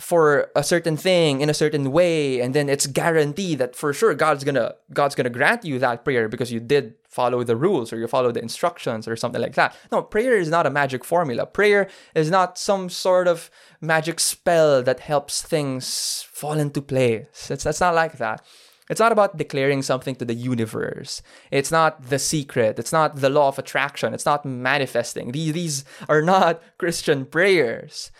for 0.00 0.50
a 0.54 0.62
certain 0.62 0.96
thing 0.96 1.40
in 1.40 1.50
a 1.50 1.54
certain 1.54 1.90
way 1.92 2.40
and 2.40 2.54
then 2.54 2.68
it's 2.68 2.86
guaranteed 2.86 3.58
that 3.58 3.74
for 3.74 3.92
sure 3.92 4.14
God's 4.14 4.44
gonna 4.44 4.74
God's 4.92 5.14
gonna 5.14 5.30
grant 5.30 5.64
you 5.64 5.78
that 5.78 6.04
prayer 6.04 6.28
because 6.28 6.52
you 6.52 6.60
did 6.60 6.94
follow 7.08 7.42
the 7.42 7.56
rules 7.56 7.92
or 7.92 7.98
you 7.98 8.06
follow 8.06 8.30
the 8.30 8.42
instructions 8.42 9.08
or 9.08 9.16
something 9.16 9.40
like 9.40 9.54
that. 9.54 9.74
No, 9.90 10.02
prayer 10.02 10.36
is 10.36 10.48
not 10.48 10.66
a 10.66 10.70
magic 10.70 11.04
formula. 11.04 11.46
Prayer 11.46 11.88
is 12.14 12.30
not 12.30 12.58
some 12.58 12.88
sort 12.88 13.26
of 13.26 13.50
magic 13.80 14.20
spell 14.20 14.82
that 14.82 15.00
helps 15.00 15.42
things 15.42 16.26
fall 16.30 16.58
into 16.58 16.82
place. 16.82 17.50
It's 17.50 17.64
that's 17.64 17.80
not 17.80 17.94
like 17.94 18.18
that. 18.18 18.44
It's 18.90 19.00
not 19.00 19.12
about 19.12 19.36
declaring 19.36 19.82
something 19.82 20.16
to 20.16 20.24
the 20.24 20.34
universe. 20.34 21.20
It's 21.50 21.70
not 21.70 22.08
the 22.08 22.18
secret. 22.18 22.78
It's 22.78 22.92
not 22.92 23.16
the 23.16 23.28
law 23.28 23.48
of 23.48 23.58
attraction. 23.58 24.14
It's 24.14 24.24
not 24.24 24.46
manifesting. 24.46 25.32
These, 25.32 25.52
these 25.52 25.84
are 26.08 26.22
not 26.22 26.62
Christian 26.78 27.26
prayers. 27.26 28.10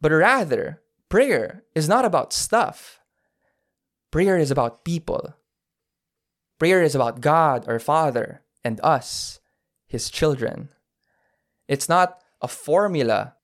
But 0.00 0.12
rather, 0.12 0.82
prayer 1.08 1.64
is 1.74 1.88
not 1.88 2.04
about 2.04 2.32
stuff. 2.32 3.00
Prayer 4.10 4.38
is 4.38 4.50
about 4.50 4.84
people. 4.84 5.34
Prayer 6.58 6.82
is 6.82 6.94
about 6.94 7.20
God, 7.20 7.68
our 7.68 7.78
Father, 7.78 8.42
and 8.64 8.80
us, 8.82 9.40
His 9.86 10.10
children. 10.10 10.70
It's 11.68 11.88
not 11.88 12.22
a 12.40 12.48
formula, 12.48 13.34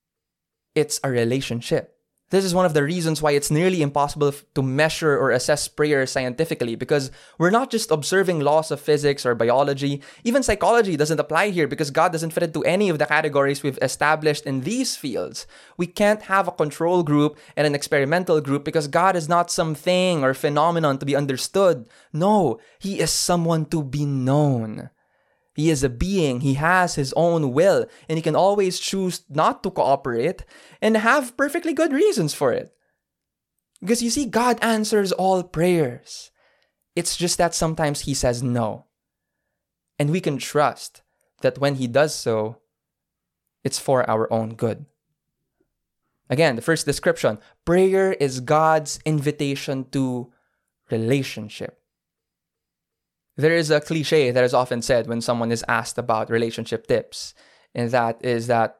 it's 0.74 1.00
a 1.04 1.10
relationship. 1.10 1.93
This 2.34 2.44
is 2.44 2.52
one 2.52 2.66
of 2.66 2.74
the 2.74 2.82
reasons 2.82 3.22
why 3.22 3.30
it's 3.30 3.48
nearly 3.48 3.80
impossible 3.80 4.34
to 4.56 4.60
measure 4.60 5.16
or 5.16 5.30
assess 5.30 5.68
prayer 5.68 6.04
scientifically 6.04 6.74
because 6.74 7.12
we're 7.38 7.54
not 7.54 7.70
just 7.70 7.92
observing 7.92 8.40
laws 8.40 8.72
of 8.72 8.80
physics 8.80 9.24
or 9.24 9.36
biology. 9.36 10.02
Even 10.24 10.42
psychology 10.42 10.96
doesn't 10.96 11.20
apply 11.20 11.50
here 11.50 11.68
because 11.68 11.92
God 11.92 12.10
doesn't 12.10 12.32
fit 12.32 12.42
into 12.42 12.64
any 12.64 12.88
of 12.88 12.98
the 12.98 13.06
categories 13.06 13.62
we've 13.62 13.78
established 13.80 14.46
in 14.46 14.62
these 14.62 14.96
fields. 14.96 15.46
We 15.76 15.86
can't 15.86 16.22
have 16.22 16.48
a 16.48 16.58
control 16.58 17.04
group 17.04 17.38
and 17.56 17.68
an 17.68 17.74
experimental 17.76 18.40
group 18.40 18.64
because 18.64 18.88
God 18.88 19.14
is 19.14 19.28
not 19.28 19.52
something 19.52 20.24
or 20.24 20.34
phenomenon 20.34 20.98
to 20.98 21.06
be 21.06 21.14
understood. 21.14 21.86
No, 22.12 22.58
He 22.80 22.98
is 22.98 23.12
someone 23.12 23.66
to 23.66 23.80
be 23.80 24.04
known. 24.04 24.90
He 25.54 25.70
is 25.70 25.84
a 25.84 25.88
being, 25.88 26.40
he 26.40 26.54
has 26.54 26.96
his 26.96 27.12
own 27.16 27.52
will, 27.52 27.86
and 28.08 28.18
he 28.18 28.22
can 28.22 28.34
always 28.34 28.80
choose 28.80 29.24
not 29.28 29.62
to 29.62 29.70
cooperate 29.70 30.44
and 30.82 30.96
have 30.96 31.36
perfectly 31.36 31.72
good 31.72 31.92
reasons 31.92 32.34
for 32.34 32.52
it. 32.52 32.72
Because 33.80 34.02
you 34.02 34.10
see, 34.10 34.26
God 34.26 34.58
answers 34.62 35.12
all 35.12 35.42
prayers. 35.42 36.30
It's 36.96 37.16
just 37.16 37.38
that 37.38 37.54
sometimes 37.54 38.00
he 38.00 38.14
says 38.14 38.42
no. 38.42 38.86
And 39.98 40.10
we 40.10 40.20
can 40.20 40.38
trust 40.38 41.02
that 41.42 41.58
when 41.58 41.76
he 41.76 41.86
does 41.86 42.14
so, 42.14 42.58
it's 43.62 43.78
for 43.78 44.08
our 44.08 44.32
own 44.32 44.54
good. 44.54 44.86
Again, 46.28 46.56
the 46.56 46.62
first 46.62 46.86
description 46.86 47.38
prayer 47.64 48.14
is 48.14 48.40
God's 48.40 48.98
invitation 49.04 49.84
to 49.90 50.32
relationship. 50.90 51.80
There 53.36 53.54
is 53.54 53.70
a 53.70 53.80
cliche 53.80 54.30
that 54.30 54.44
is 54.44 54.54
often 54.54 54.82
said 54.82 55.06
when 55.06 55.20
someone 55.20 55.50
is 55.50 55.64
asked 55.66 55.98
about 55.98 56.30
relationship 56.30 56.86
tips, 56.86 57.34
and 57.74 57.90
that 57.90 58.24
is 58.24 58.46
that 58.46 58.78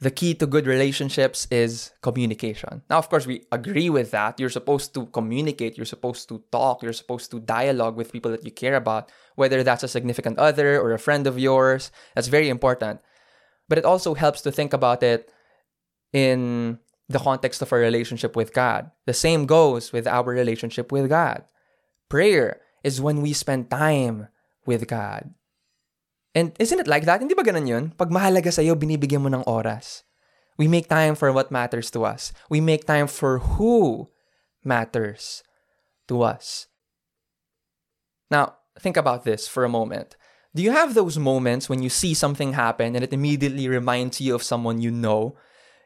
the 0.00 0.10
key 0.10 0.34
to 0.34 0.46
good 0.46 0.66
relationships 0.66 1.48
is 1.50 1.92
communication. 2.02 2.82
Now, 2.90 2.98
of 2.98 3.08
course, 3.08 3.26
we 3.26 3.44
agree 3.50 3.88
with 3.88 4.10
that. 4.10 4.38
You're 4.38 4.50
supposed 4.50 4.92
to 4.94 5.06
communicate, 5.06 5.78
you're 5.78 5.86
supposed 5.86 6.28
to 6.28 6.42
talk, 6.52 6.82
you're 6.82 6.92
supposed 6.92 7.30
to 7.30 7.40
dialogue 7.40 7.96
with 7.96 8.12
people 8.12 8.30
that 8.32 8.44
you 8.44 8.50
care 8.50 8.76
about, 8.76 9.10
whether 9.36 9.62
that's 9.62 9.82
a 9.82 9.88
significant 9.88 10.38
other 10.38 10.78
or 10.78 10.92
a 10.92 10.98
friend 10.98 11.26
of 11.26 11.38
yours. 11.38 11.90
That's 12.14 12.28
very 12.28 12.50
important. 12.50 13.00
But 13.68 13.78
it 13.78 13.86
also 13.86 14.12
helps 14.12 14.42
to 14.42 14.52
think 14.52 14.74
about 14.74 15.02
it 15.02 15.32
in 16.12 16.78
the 17.08 17.18
context 17.18 17.62
of 17.62 17.72
our 17.72 17.78
relationship 17.78 18.36
with 18.36 18.52
God. 18.52 18.90
The 19.06 19.14
same 19.14 19.46
goes 19.46 19.92
with 19.92 20.06
our 20.06 20.24
relationship 20.24 20.92
with 20.92 21.08
God. 21.08 21.44
Prayer 22.10 22.60
is 22.84 23.00
when 23.00 23.24
we 23.24 23.32
spend 23.32 23.72
time 23.72 24.28
with 24.68 24.86
God. 24.86 25.32
And 26.34 26.52
isn't 26.60 26.78
it 26.78 26.86
like 26.86 27.08
that? 27.08 27.24
Hindi 27.24 27.34
ba 27.34 27.42
ganun 27.42 27.66
yun? 27.66 27.84
Pag 27.96 28.12
mahalaga 28.12 28.52
sa'yo, 28.52 28.76
binibigyan 28.76 29.24
mo 29.24 29.32
ng 29.32 29.46
oras. 29.48 30.04
We 30.60 30.68
make 30.68 30.86
time 30.86 31.16
for 31.16 31.32
what 31.32 31.50
matters 31.50 31.90
to 31.96 32.04
us. 32.04 32.30
We 32.52 32.60
make 32.60 32.86
time 32.86 33.08
for 33.08 33.38
who 33.38 34.10
matters 34.62 35.42
to 36.06 36.22
us. 36.22 36.66
Now, 38.30 38.58
think 38.78 38.96
about 38.96 39.24
this 39.24 39.48
for 39.48 39.64
a 39.64 39.72
moment. 39.72 40.16
Do 40.54 40.62
you 40.62 40.70
have 40.70 40.94
those 40.94 41.18
moments 41.18 41.68
when 41.68 41.82
you 41.82 41.90
see 41.90 42.14
something 42.14 42.54
happen 42.54 42.94
and 42.94 43.02
it 43.02 43.12
immediately 43.12 43.66
reminds 43.66 44.20
you 44.20 44.34
of 44.34 44.42
someone 44.42 44.80
you 44.80 44.90
know? 44.90 45.34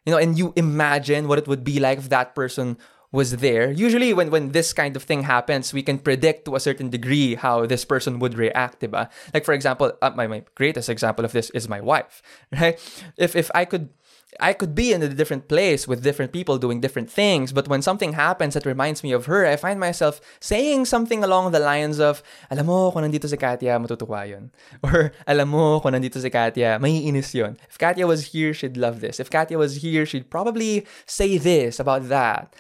You 0.05 0.13
know, 0.13 0.21
and 0.21 0.39
you 0.39 0.53
imagine 0.57 1.29
what 1.29 1.39
it 1.39 1.49
would 1.49 1.65
be 1.65 1.81
like 1.81 1.99
if 1.99 2.09
that 2.09 2.35
person 2.35 2.77
was 3.11 3.39
there. 3.39 3.71
Usually, 3.71 4.13
when, 4.13 4.31
when 4.31 4.53
this 4.53 4.73
kind 4.73 4.97
of 4.97 5.03
thing 5.03 5.23
happens, 5.23 5.73
we 5.73 5.83
can 5.83 5.99
predict 5.99 6.45
to 6.45 6.57
a 6.57 6.61
certain 6.61 6.91
degree 6.91 7.35
how 7.35 7.65
this 7.67 7.85
person 7.85 8.19
would 8.19 8.37
react, 8.37 8.81
diba? 8.81 9.09
Like, 9.33 9.45
for 9.45 9.55
example, 9.55 9.93
uh, 10.03 10.11
my, 10.15 10.27
my 10.27 10.43
greatest 10.55 10.89
example 10.89 11.25
of 11.25 11.33
this 11.33 11.51
is 11.51 11.69
my 11.69 11.81
wife, 11.81 12.23
right? 12.53 12.79
If, 13.17 13.35
if 13.35 13.51
I 13.55 13.65
could 13.65 13.89
I 14.41 14.53
could 14.53 14.75
be 14.75 14.93
in 14.93 15.03
a 15.03 15.09
different 15.09 15.49
place 15.49 15.89
with 15.89 16.03
different 16.03 16.33
people 16.33 16.59
doing 16.59 16.81
different 16.81 17.11
things, 17.11 17.51
but 17.51 17.67
when 17.67 17.81
something 17.81 18.13
happens 18.13 18.55
that 18.55 18.67
reminds 18.67 19.03
me 19.03 19.13
of 19.13 19.25
her, 19.25 19.47
I 19.47 19.57
find 19.57 19.81
myself 19.81 20.21
saying 20.39 20.85
something 20.85 21.25
along 21.25 21.53
the 21.53 21.59
lines 21.59 21.99
of, 21.99 22.23
alam 22.51 22.67
mo, 22.67 22.93
kung 22.93 23.03
nandito 23.03 23.27
si 23.27 23.37
Katya, 23.37 23.81
matutuwa 23.81 24.29
yun. 24.29 24.53
Or, 24.85 25.13
alam 25.27 25.49
mo, 25.49 25.81
kung 25.81 25.93
nandito 25.93 26.21
si 26.21 26.29
Katya, 26.29 26.79
maiinis 26.79 27.33
yun. 27.33 27.57
If 27.71 27.79
Katya 27.79 28.07
was 28.07 28.27
here, 28.33 28.53
she'd 28.53 28.77
love 28.77 29.01
this. 29.01 29.19
If 29.19 29.31
Katya 29.31 29.57
was 29.57 29.81
here, 29.81 30.05
she'd 30.05 30.31
probably 30.31 30.87
say 31.07 31.39
this 31.39 31.81
about 31.81 32.09
that. 32.09 32.55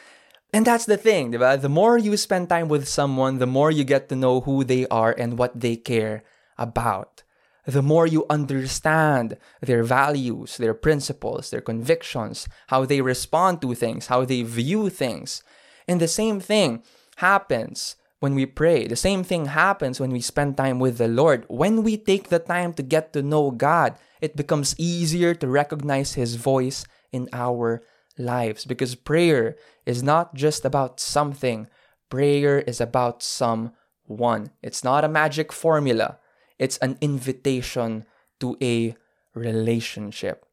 And 0.52 0.66
that's 0.66 0.86
the 0.86 0.96
thing, 0.96 1.32
diba? 1.32 1.60
The 1.60 1.68
more 1.68 1.98
you 1.98 2.16
spend 2.16 2.48
time 2.48 2.68
with 2.68 2.88
someone, 2.88 3.38
the 3.38 3.46
more 3.46 3.70
you 3.70 3.84
get 3.84 4.08
to 4.08 4.16
know 4.16 4.40
who 4.40 4.64
they 4.64 4.86
are 4.88 5.12
and 5.12 5.38
what 5.38 5.60
they 5.60 5.76
care 5.76 6.24
about. 6.56 7.22
The 7.66 7.82
more 7.82 8.06
you 8.06 8.24
understand 8.30 9.36
their 9.60 9.82
values, 9.82 10.56
their 10.56 10.72
principles, 10.72 11.50
their 11.50 11.60
convictions, 11.60 12.48
how 12.68 12.86
they 12.86 13.02
respond 13.02 13.60
to 13.60 13.74
things, 13.74 14.06
how 14.06 14.24
they 14.24 14.42
view 14.42 14.88
things. 14.88 15.42
And 15.86 16.00
the 16.00 16.08
same 16.08 16.40
thing 16.40 16.82
happens 17.16 17.96
when 18.20 18.34
we 18.34 18.46
pray. 18.46 18.86
The 18.86 18.96
same 18.96 19.22
thing 19.22 19.46
happens 19.46 20.00
when 20.00 20.10
we 20.10 20.22
spend 20.22 20.56
time 20.56 20.78
with 20.78 20.96
the 20.96 21.08
Lord. 21.08 21.44
When 21.48 21.82
we 21.82 21.98
take 21.98 22.30
the 22.30 22.38
time 22.38 22.72
to 22.74 22.82
get 22.82 23.12
to 23.12 23.22
know 23.22 23.50
God, 23.50 23.96
it 24.22 24.34
becomes 24.34 24.74
easier 24.78 25.34
to 25.34 25.46
recognize 25.46 26.14
His 26.14 26.36
voice 26.36 26.86
in 27.12 27.28
our 27.34 27.82
lives 28.18 28.64
because 28.64 28.94
prayer 28.94 29.56
is 29.86 30.02
not 30.02 30.34
just 30.34 30.64
about 30.64 31.00
something, 31.00 31.68
prayer 32.10 32.58
is 32.58 32.80
about 32.80 33.22
someone. 33.22 34.50
It's 34.62 34.84
not 34.84 35.04
a 35.04 35.08
magic 35.08 35.52
formula, 35.52 36.18
it's 36.58 36.78
an 36.78 36.98
invitation 37.00 38.04
to 38.40 38.56
a 38.62 38.96
relationship. 39.34 40.44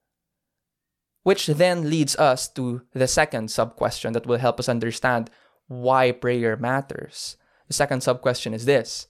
Which 1.23 1.47
then 1.47 1.89
leads 1.89 2.15
us 2.17 2.47
to 2.49 2.83
the 2.93 3.07
second 3.07 3.49
sub 3.49 3.75
question 3.75 4.13
that 4.13 4.27
will 4.27 4.37
help 4.37 4.59
us 4.59 4.69
understand 4.69 5.31
why 5.67 6.11
prayer 6.11 6.55
matters. 6.55 7.37
The 7.67 7.73
second 7.73 8.01
sub 8.01 8.21
question 8.21 8.53
is 8.53 8.65
this 8.65 9.07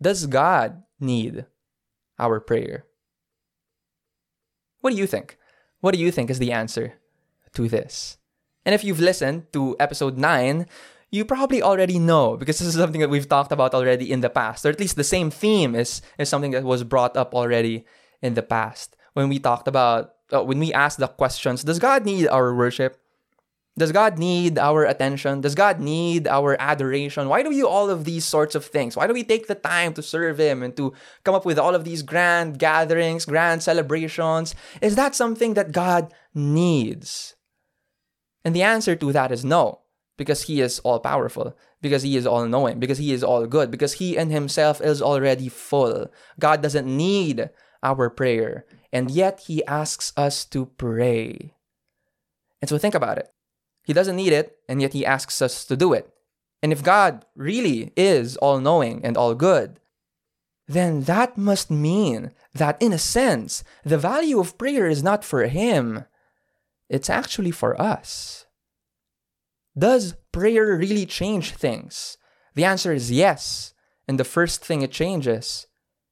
Does 0.00 0.26
God 0.26 0.82
need 0.98 1.44
our 2.18 2.40
prayer? 2.40 2.86
What 4.80 4.90
do 4.90 4.96
you 4.96 5.06
think? 5.06 5.36
What 5.80 5.94
do 5.94 6.00
you 6.00 6.10
think 6.10 6.30
is 6.30 6.38
the 6.38 6.52
answer? 6.52 6.94
To 7.54 7.68
this. 7.68 8.18
And 8.64 8.74
if 8.74 8.84
you've 8.84 9.00
listened 9.00 9.52
to 9.52 9.76
episode 9.80 10.16
9, 10.16 10.66
you 11.10 11.24
probably 11.24 11.62
already 11.62 11.98
know 11.98 12.36
because 12.36 12.58
this 12.58 12.68
is 12.68 12.74
something 12.74 13.00
that 13.00 13.10
we've 13.10 13.28
talked 13.28 13.52
about 13.52 13.74
already 13.74 14.10
in 14.10 14.20
the 14.20 14.30
past, 14.30 14.64
or 14.64 14.70
at 14.70 14.80
least 14.80 14.96
the 14.96 15.04
same 15.04 15.30
theme 15.30 15.74
is, 15.74 16.00
is 16.18 16.28
something 16.28 16.52
that 16.52 16.64
was 16.64 16.84
brought 16.84 17.16
up 17.16 17.34
already 17.34 17.84
in 18.22 18.34
the 18.34 18.42
past. 18.42 18.96
When 19.12 19.28
we 19.28 19.38
talked 19.38 19.68
about, 19.68 20.14
uh, 20.32 20.42
when 20.42 20.58
we 20.58 20.72
asked 20.72 20.98
the 20.98 21.08
questions, 21.08 21.64
does 21.64 21.78
God 21.78 22.06
need 22.06 22.28
our 22.28 22.54
worship? 22.54 22.98
Does 23.76 23.92
God 23.92 24.18
need 24.18 24.58
our 24.58 24.84
attention? 24.84 25.40
Does 25.40 25.54
God 25.54 25.80
need 25.80 26.28
our 26.28 26.56
adoration? 26.60 27.28
Why 27.28 27.42
do 27.42 27.48
we 27.48 27.56
do 27.56 27.68
all 27.68 27.88
of 27.88 28.04
these 28.04 28.24
sorts 28.24 28.54
of 28.54 28.64
things? 28.66 28.96
Why 28.96 29.06
do 29.06 29.14
we 29.14 29.24
take 29.24 29.46
the 29.46 29.54
time 29.54 29.94
to 29.94 30.02
serve 30.02 30.38
Him 30.38 30.62
and 30.62 30.76
to 30.76 30.92
come 31.24 31.34
up 31.34 31.46
with 31.46 31.58
all 31.58 31.74
of 31.74 31.84
these 31.84 32.02
grand 32.02 32.58
gatherings, 32.58 33.24
grand 33.24 33.62
celebrations? 33.62 34.54
Is 34.82 34.96
that 34.96 35.14
something 35.14 35.54
that 35.54 35.72
God 35.72 36.12
needs? 36.34 37.34
And 38.44 38.54
the 38.54 38.62
answer 38.62 38.96
to 38.96 39.12
that 39.12 39.30
is 39.30 39.44
no, 39.44 39.80
because 40.16 40.42
He 40.44 40.60
is 40.60 40.78
all 40.80 41.00
powerful, 41.00 41.56
because 41.80 42.02
He 42.02 42.16
is 42.16 42.26
all 42.26 42.46
knowing, 42.46 42.78
because 42.80 42.98
He 42.98 43.12
is 43.12 43.22
all 43.22 43.46
good, 43.46 43.70
because 43.70 43.94
He 43.94 44.16
in 44.16 44.30
Himself 44.30 44.80
is 44.80 45.00
already 45.00 45.48
full. 45.48 46.10
God 46.38 46.62
doesn't 46.62 46.86
need 46.86 47.50
our 47.82 48.10
prayer, 48.10 48.64
and 48.92 49.10
yet 49.10 49.44
He 49.46 49.64
asks 49.66 50.12
us 50.16 50.44
to 50.46 50.66
pray. 50.66 51.54
And 52.60 52.68
so 52.68 52.78
think 52.78 52.94
about 52.94 53.18
it. 53.18 53.30
He 53.84 53.92
doesn't 53.92 54.16
need 54.16 54.32
it, 54.32 54.58
and 54.68 54.80
yet 54.80 54.92
He 54.92 55.06
asks 55.06 55.42
us 55.42 55.64
to 55.66 55.76
do 55.76 55.92
it. 55.92 56.08
And 56.62 56.72
if 56.72 56.82
God 56.82 57.26
really 57.34 57.92
is 57.96 58.36
all 58.36 58.60
knowing 58.60 59.04
and 59.04 59.16
all 59.16 59.34
good, 59.34 59.80
then 60.68 61.02
that 61.02 61.36
must 61.36 61.70
mean 61.70 62.30
that, 62.54 62.80
in 62.80 62.92
a 62.92 62.98
sense, 62.98 63.64
the 63.84 63.98
value 63.98 64.38
of 64.38 64.56
prayer 64.56 64.86
is 64.86 65.02
not 65.02 65.24
for 65.24 65.44
Him, 65.46 66.04
it's 66.92 67.08
actually 67.08 67.50
for 67.50 67.80
us. 67.80 68.44
Does 69.76 70.14
prayer 70.30 70.76
really 70.76 71.06
change 71.06 71.52
things? 71.52 72.18
The 72.54 72.64
answer 72.64 72.92
is 72.92 73.10
yes. 73.10 73.72
And 74.06 74.20
the 74.20 74.28
first 74.28 74.62
thing 74.62 74.82
it 74.82 74.92
changes 74.92 75.66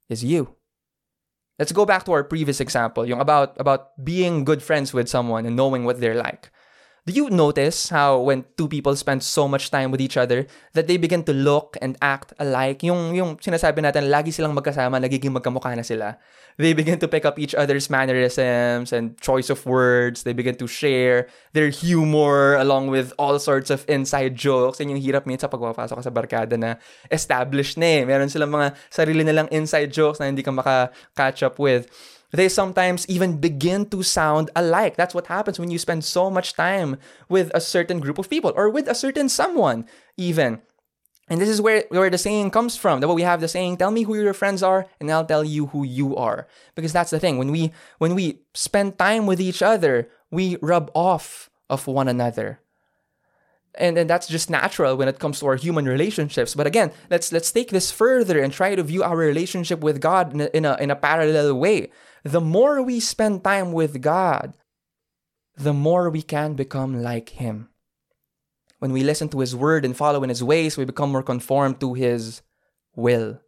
is 0.08 0.24
you. 0.24 0.56
Let's 1.58 1.72
go 1.72 1.84
back 1.84 2.04
to 2.06 2.12
our 2.12 2.24
previous 2.24 2.60
example, 2.60 3.04
yung 3.04 3.20
about, 3.20 3.60
about 3.60 4.02
being 4.02 4.44
good 4.44 4.62
friends 4.62 4.94
with 4.94 5.10
someone 5.10 5.44
and 5.44 5.54
knowing 5.54 5.84
what 5.84 6.00
they're 6.00 6.16
like. 6.16 6.50
Do 7.10 7.18
you 7.18 7.26
notice 7.26 7.90
how 7.90 8.22
when 8.22 8.46
two 8.54 8.70
people 8.70 8.94
spend 8.94 9.26
so 9.26 9.50
much 9.50 9.74
time 9.74 9.90
with 9.90 9.98
each 9.98 10.14
other 10.14 10.46
that 10.78 10.86
they 10.86 10.94
begin 10.94 11.26
to 11.26 11.34
look 11.34 11.74
and 11.82 11.98
act 11.98 12.30
alike? 12.38 12.86
Yung, 12.86 13.18
yung 13.18 13.34
sinasabi 13.34 13.82
natin, 13.82 14.06
lagi 14.06 14.30
silang 14.30 14.54
magkasama, 14.54 15.02
nagiging 15.02 15.34
magkamukha 15.34 15.74
na 15.74 15.82
sila. 15.82 16.22
They 16.54 16.70
begin 16.70 17.02
to 17.02 17.10
pick 17.10 17.26
up 17.26 17.34
each 17.34 17.50
other's 17.50 17.90
mannerisms 17.90 18.94
and 18.94 19.18
choice 19.18 19.50
of 19.50 19.66
words. 19.66 20.22
They 20.22 20.38
begin 20.38 20.54
to 20.62 20.70
share 20.70 21.26
their 21.50 21.74
humor 21.74 22.54
along 22.62 22.94
with 22.94 23.10
all 23.18 23.42
sorts 23.42 23.74
of 23.74 23.82
inside 23.90 24.38
jokes. 24.38 24.78
And 24.78 24.94
yung 24.94 25.02
hirap 25.02 25.26
minsan 25.26 25.50
pag 25.50 25.58
papasok 25.58 25.98
ka 25.98 26.04
sa 26.06 26.14
barkada 26.14 26.54
na 26.54 26.78
established 27.10 27.74
na 27.74 27.90
eh. 27.90 28.02
Meron 28.06 28.30
silang 28.30 28.54
mga 28.54 28.78
sarili 28.86 29.26
nilang 29.26 29.50
inside 29.50 29.90
jokes 29.90 30.22
na 30.22 30.30
hindi 30.30 30.46
ka 30.46 30.54
maka-catch 30.54 31.42
up 31.42 31.58
with 31.58 31.90
they 32.32 32.48
sometimes 32.48 33.08
even 33.08 33.38
begin 33.38 33.86
to 33.90 34.02
sound 34.02 34.50
alike. 34.54 34.96
That's 34.96 35.14
what 35.14 35.26
happens 35.26 35.58
when 35.58 35.70
you 35.70 35.78
spend 35.78 36.04
so 36.04 36.30
much 36.30 36.54
time 36.54 36.96
with 37.28 37.50
a 37.54 37.60
certain 37.60 38.00
group 38.00 38.18
of 38.18 38.30
people 38.30 38.52
or 38.54 38.70
with 38.70 38.88
a 38.88 38.94
certain 38.94 39.28
someone, 39.28 39.86
even. 40.16 40.62
And 41.28 41.40
this 41.40 41.48
is 41.48 41.60
where, 41.60 41.84
where 41.90 42.10
the 42.10 42.18
saying 42.18 42.50
comes 42.50 42.76
from. 42.76 43.00
That 43.00 43.06
what 43.06 43.14
we 43.14 43.22
have 43.22 43.40
the 43.40 43.48
saying, 43.48 43.76
tell 43.76 43.92
me 43.92 44.02
who 44.02 44.16
your 44.16 44.34
friends 44.34 44.62
are, 44.62 44.86
and 44.98 45.10
I'll 45.10 45.24
tell 45.24 45.44
you 45.44 45.66
who 45.66 45.84
you 45.84 46.16
are. 46.16 46.48
Because 46.74 46.92
that's 46.92 47.10
the 47.10 47.20
thing. 47.20 47.38
When 47.38 47.52
we 47.52 47.72
when 47.98 48.16
we 48.16 48.42
spend 48.52 48.98
time 48.98 49.26
with 49.26 49.40
each 49.40 49.62
other, 49.62 50.10
we 50.30 50.56
rub 50.60 50.90
off 50.92 51.48
of 51.68 51.86
one 51.86 52.08
another. 52.08 52.60
And, 53.76 53.96
and 53.96 54.10
that's 54.10 54.26
just 54.26 54.50
natural 54.50 54.96
when 54.96 55.06
it 55.06 55.20
comes 55.20 55.38
to 55.38 55.46
our 55.46 55.54
human 55.54 55.86
relationships. 55.86 56.56
But 56.56 56.66
again, 56.66 56.90
let's 57.08 57.30
let's 57.30 57.52
take 57.52 57.70
this 57.70 57.92
further 57.92 58.42
and 58.42 58.52
try 58.52 58.74
to 58.74 58.82
view 58.82 59.04
our 59.04 59.16
relationship 59.16 59.80
with 59.80 60.00
God 60.00 60.34
in 60.34 60.40
a, 60.40 60.50
in 60.52 60.64
a, 60.64 60.76
in 60.80 60.90
a 60.90 60.96
parallel 60.96 61.54
way 61.54 61.90
the 62.22 62.40
more 62.40 62.82
we 62.82 63.00
spend 63.00 63.44
time 63.44 63.72
with 63.72 64.00
God, 64.00 64.54
the 65.56 65.72
more 65.72 66.10
we 66.10 66.22
can 66.22 66.54
become 66.54 67.02
like 67.02 67.30
Him. 67.30 67.68
When 68.78 68.92
we 68.92 69.02
listen 69.02 69.28
to 69.30 69.40
His 69.40 69.54
word 69.54 69.84
and 69.84 69.96
follow 69.96 70.22
in 70.22 70.28
His 70.28 70.42
ways, 70.42 70.76
we 70.76 70.84
become 70.84 71.12
more 71.12 71.22
conformed 71.22 71.80
to 71.80 71.94
His 71.94 72.42
will. 72.94 73.40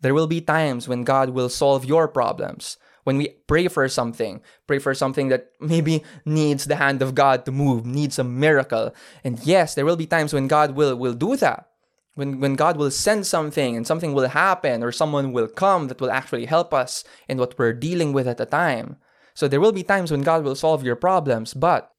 There 0.00 0.14
will 0.14 0.26
be 0.26 0.40
times 0.40 0.86
when 0.86 1.04
God 1.04 1.30
will 1.30 1.48
solve 1.48 1.84
your 1.84 2.08
problems. 2.08 2.76
When 3.04 3.16
we 3.16 3.28
pray 3.46 3.68
for 3.68 3.86
something, 3.88 4.40
pray 4.66 4.78
for 4.78 4.94
something 4.94 5.28
that 5.28 5.52
maybe 5.60 6.02
needs 6.24 6.64
the 6.64 6.76
hand 6.76 7.02
of 7.02 7.14
God 7.14 7.44
to 7.44 7.52
move, 7.52 7.84
needs 7.84 8.18
a 8.18 8.24
miracle. 8.24 8.94
And 9.22 9.38
yes, 9.44 9.74
there 9.74 9.84
will 9.84 9.96
be 9.96 10.06
times 10.06 10.32
when 10.32 10.48
God 10.48 10.72
will, 10.72 10.96
will 10.96 11.12
do 11.12 11.36
that 11.36 11.68
when 12.14 12.40
when 12.40 12.54
God 12.54 12.76
will 12.76 12.90
send 12.90 13.26
something 13.26 13.76
and 13.76 13.86
something 13.86 14.12
will 14.12 14.28
happen 14.28 14.82
or 14.82 14.92
someone 14.92 15.32
will 15.32 15.48
come 15.48 15.88
that 15.88 16.00
will 16.00 16.10
actually 16.10 16.46
help 16.46 16.72
us 16.72 17.04
in 17.28 17.38
what 17.38 17.58
we're 17.58 17.72
dealing 17.72 18.12
with 18.12 18.28
at 18.28 18.38
the 18.38 18.46
time. 18.46 18.96
So 19.34 19.48
there 19.48 19.60
will 19.60 19.72
be 19.72 19.82
times 19.82 20.10
when 20.10 20.22
God 20.22 20.44
will 20.44 20.54
solve 20.54 20.84
your 20.84 20.96
problems, 20.96 21.54
but 21.54 21.90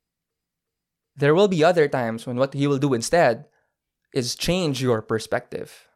there 1.15 1.35
will 1.35 1.47
be 1.49 1.63
other 1.63 1.87
times 1.87 2.25
when 2.25 2.37
what 2.37 2.53
he 2.53 2.67
will 2.67 2.77
do 2.77 2.93
instead 2.93 3.45
is 4.13 4.35
change 4.35 4.81
your 4.81 5.01
perspective. 5.01 5.87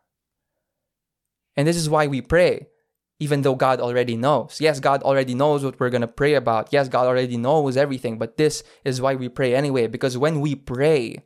And 1.55 1.67
this 1.67 1.77
is 1.77 1.89
why 1.89 2.07
we 2.07 2.21
pray, 2.21 2.67
even 3.19 3.41
though 3.41 3.55
God 3.55 3.79
already 3.79 4.17
knows. 4.17 4.59
Yes, 4.59 4.81
God 4.81 5.01
already 5.03 5.33
knows 5.33 5.63
what 5.63 5.79
we're 5.79 5.89
going 5.89 6.01
to 6.01 6.07
pray 6.07 6.33
about. 6.33 6.69
Yes, 6.71 6.89
God 6.89 7.07
already 7.07 7.37
knows 7.37 7.77
everything, 7.77 8.17
but 8.17 8.35
this 8.35 8.63
is 8.83 9.01
why 9.01 9.15
we 9.15 9.29
pray 9.29 9.55
anyway, 9.55 9.87
because 9.87 10.17
when 10.17 10.41
we 10.41 10.55
pray, 10.55 11.23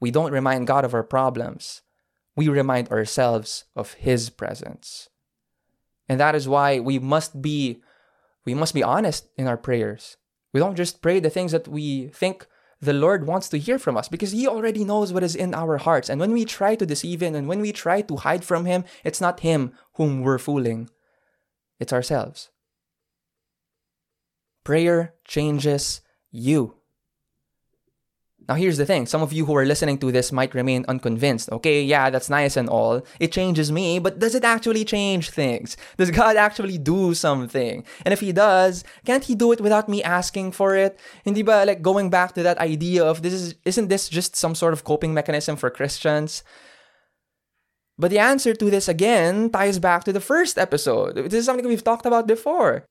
we 0.00 0.10
don't 0.10 0.32
remind 0.32 0.66
God 0.66 0.84
of 0.84 0.94
our 0.94 1.04
problems 1.04 1.82
we 2.36 2.48
remind 2.48 2.88
ourselves 2.90 3.64
of 3.74 3.94
his 3.94 4.30
presence. 4.30 5.08
And 6.08 6.20
that 6.20 6.34
is 6.34 6.46
why 6.46 6.78
we 6.78 6.98
must 6.98 7.42
be 7.42 7.82
we 8.44 8.54
must 8.54 8.74
be 8.74 8.82
honest 8.82 9.26
in 9.36 9.48
our 9.48 9.56
prayers. 9.56 10.16
We 10.52 10.60
don't 10.60 10.76
just 10.76 11.02
pray 11.02 11.18
the 11.18 11.30
things 11.30 11.50
that 11.50 11.66
we 11.66 12.08
think 12.08 12.46
the 12.80 12.92
Lord 12.92 13.26
wants 13.26 13.48
to 13.48 13.58
hear 13.58 13.78
from 13.78 13.96
us 13.96 14.08
because 14.08 14.32
He 14.32 14.46
already 14.46 14.84
knows 14.84 15.12
what 15.12 15.24
is 15.24 15.34
in 15.34 15.54
our 15.54 15.78
hearts. 15.78 16.08
And 16.08 16.20
when 16.20 16.32
we 16.32 16.44
try 16.44 16.76
to 16.76 16.86
deceive 16.86 17.22
Him 17.22 17.34
and 17.34 17.48
when 17.48 17.60
we 17.60 17.72
try 17.72 18.02
to 18.02 18.16
hide 18.16 18.44
from 18.44 18.64
Him, 18.66 18.84
it's 19.02 19.20
not 19.20 19.40
Him 19.40 19.72
whom 19.94 20.22
we're 20.22 20.38
fooling, 20.38 20.90
it's 21.80 21.92
ourselves. 21.92 22.50
Prayer 24.64 25.14
changes 25.24 26.02
you. 26.30 26.76
Now, 28.48 28.54
here's 28.54 28.76
the 28.76 28.86
thing 28.86 29.06
some 29.06 29.22
of 29.22 29.32
you 29.32 29.44
who 29.44 29.56
are 29.56 29.66
listening 29.66 29.98
to 29.98 30.12
this 30.12 30.30
might 30.30 30.54
remain 30.54 30.84
unconvinced. 30.86 31.50
Okay, 31.50 31.82
yeah, 31.82 32.10
that's 32.10 32.30
nice 32.30 32.56
and 32.56 32.68
all. 32.68 33.02
It 33.18 33.32
changes 33.32 33.72
me, 33.72 33.98
but 33.98 34.20
does 34.20 34.34
it 34.34 34.44
actually 34.44 34.84
change 34.84 35.30
things? 35.30 35.76
Does 35.96 36.10
God 36.10 36.36
actually 36.36 36.78
do 36.78 37.14
something? 37.14 37.84
And 38.04 38.12
if 38.12 38.20
He 38.20 38.32
does, 38.32 38.84
can't 39.04 39.24
He 39.24 39.34
do 39.34 39.52
it 39.52 39.60
without 39.60 39.88
me 39.88 40.02
asking 40.02 40.52
for 40.52 40.76
it? 40.76 40.98
Hindi 41.24 41.42
ba, 41.42 41.64
like, 41.66 41.82
going 41.82 42.10
back 42.10 42.34
to 42.34 42.42
that 42.42 42.58
idea 42.58 43.04
of 43.04 43.22
this 43.22 43.32
is, 43.32 43.54
isn't 43.64 43.88
this 43.88 44.08
just 44.08 44.36
some 44.36 44.54
sort 44.54 44.72
of 44.72 44.84
coping 44.84 45.12
mechanism 45.12 45.56
for 45.56 45.70
Christians? 45.70 46.44
But 47.98 48.10
the 48.10 48.18
answer 48.18 48.54
to 48.54 48.70
this 48.70 48.88
again 48.88 49.50
ties 49.50 49.78
back 49.78 50.04
to 50.04 50.12
the 50.12 50.20
first 50.20 50.58
episode. 50.58 51.16
This 51.16 51.32
is 51.32 51.46
something 51.46 51.66
we've 51.66 51.82
talked 51.82 52.06
about 52.06 52.26
before. 52.26 52.86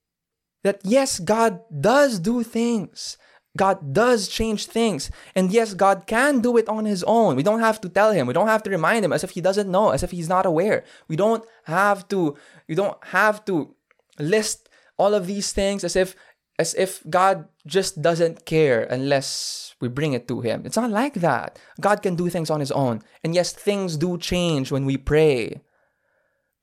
That 0.63 0.81
yes, 0.83 1.19
God 1.19 1.61
does 1.69 2.19
do 2.19 2.41
things. 2.41 3.17
God 3.57 3.93
does 3.93 4.27
change 4.27 4.65
things. 4.65 5.09
And 5.33 5.51
yes, 5.51 5.73
God 5.73 6.07
can 6.07 6.41
do 6.41 6.57
it 6.57 6.67
on 6.67 6.85
his 6.85 7.03
own. 7.03 7.35
We 7.35 7.43
don't 7.43 7.61
have 7.61 7.79
to 7.81 7.89
tell 7.89 8.11
him. 8.11 8.27
We 8.27 8.33
don't 8.33 8.47
have 8.47 8.63
to 8.63 8.69
remind 8.69 9.05
him 9.05 9.13
as 9.13 9.23
if 9.23 9.31
he 9.31 9.41
doesn't 9.41 9.71
know, 9.71 9.91
as 9.91 10.03
if 10.03 10.11
he's 10.11 10.29
not 10.29 10.45
aware. 10.45 10.83
We 11.07 11.15
don't 11.15 11.45
have 11.63 12.07
to 12.09 12.35
you 12.67 12.75
don't 12.75 13.01
have 13.05 13.45
to 13.45 13.75
list 14.19 14.69
all 14.97 15.13
of 15.13 15.27
these 15.27 15.53
things 15.53 15.83
as 15.83 15.95
if 15.95 16.15
as 16.57 16.73
if 16.75 17.03
God 17.09 17.47
just 17.67 18.01
doesn't 18.01 18.45
care 18.45 18.83
unless 18.83 19.75
we 19.81 19.87
bring 19.87 20.13
it 20.13 20.27
to 20.27 20.41
him. 20.41 20.63
It's 20.65 20.77
not 20.77 20.89
like 20.89 21.15
that. 21.15 21.59
God 21.81 22.01
can 22.01 22.15
do 22.15 22.29
things 22.29 22.49
on 22.49 22.61
his 22.61 22.71
own. 22.71 23.01
And 23.23 23.35
yes, 23.35 23.51
things 23.51 23.97
do 23.97 24.17
change 24.17 24.71
when 24.71 24.85
we 24.85 24.95
pray. 24.95 25.61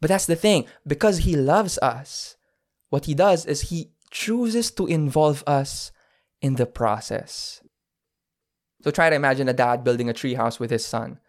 But 0.00 0.08
that's 0.08 0.26
the 0.26 0.34
thing, 0.34 0.64
because 0.86 1.18
he 1.18 1.36
loves 1.36 1.78
us, 1.78 2.36
what 2.88 3.04
he 3.04 3.14
does 3.14 3.46
is 3.46 3.68
he 3.68 3.92
chooses 4.10 4.70
to 4.72 4.86
involve 4.86 5.44
us 5.46 5.92
in 6.42 6.56
the 6.56 6.66
process. 6.66 7.62
So 8.82 8.90
try 8.90 9.08
to 9.08 9.16
imagine 9.16 9.48
a 9.48 9.54
dad 9.54 9.84
building 9.84 10.10
a 10.10 10.12
treehouse 10.12 10.58
with 10.58 10.70
his 10.70 10.84
son. 10.84 11.20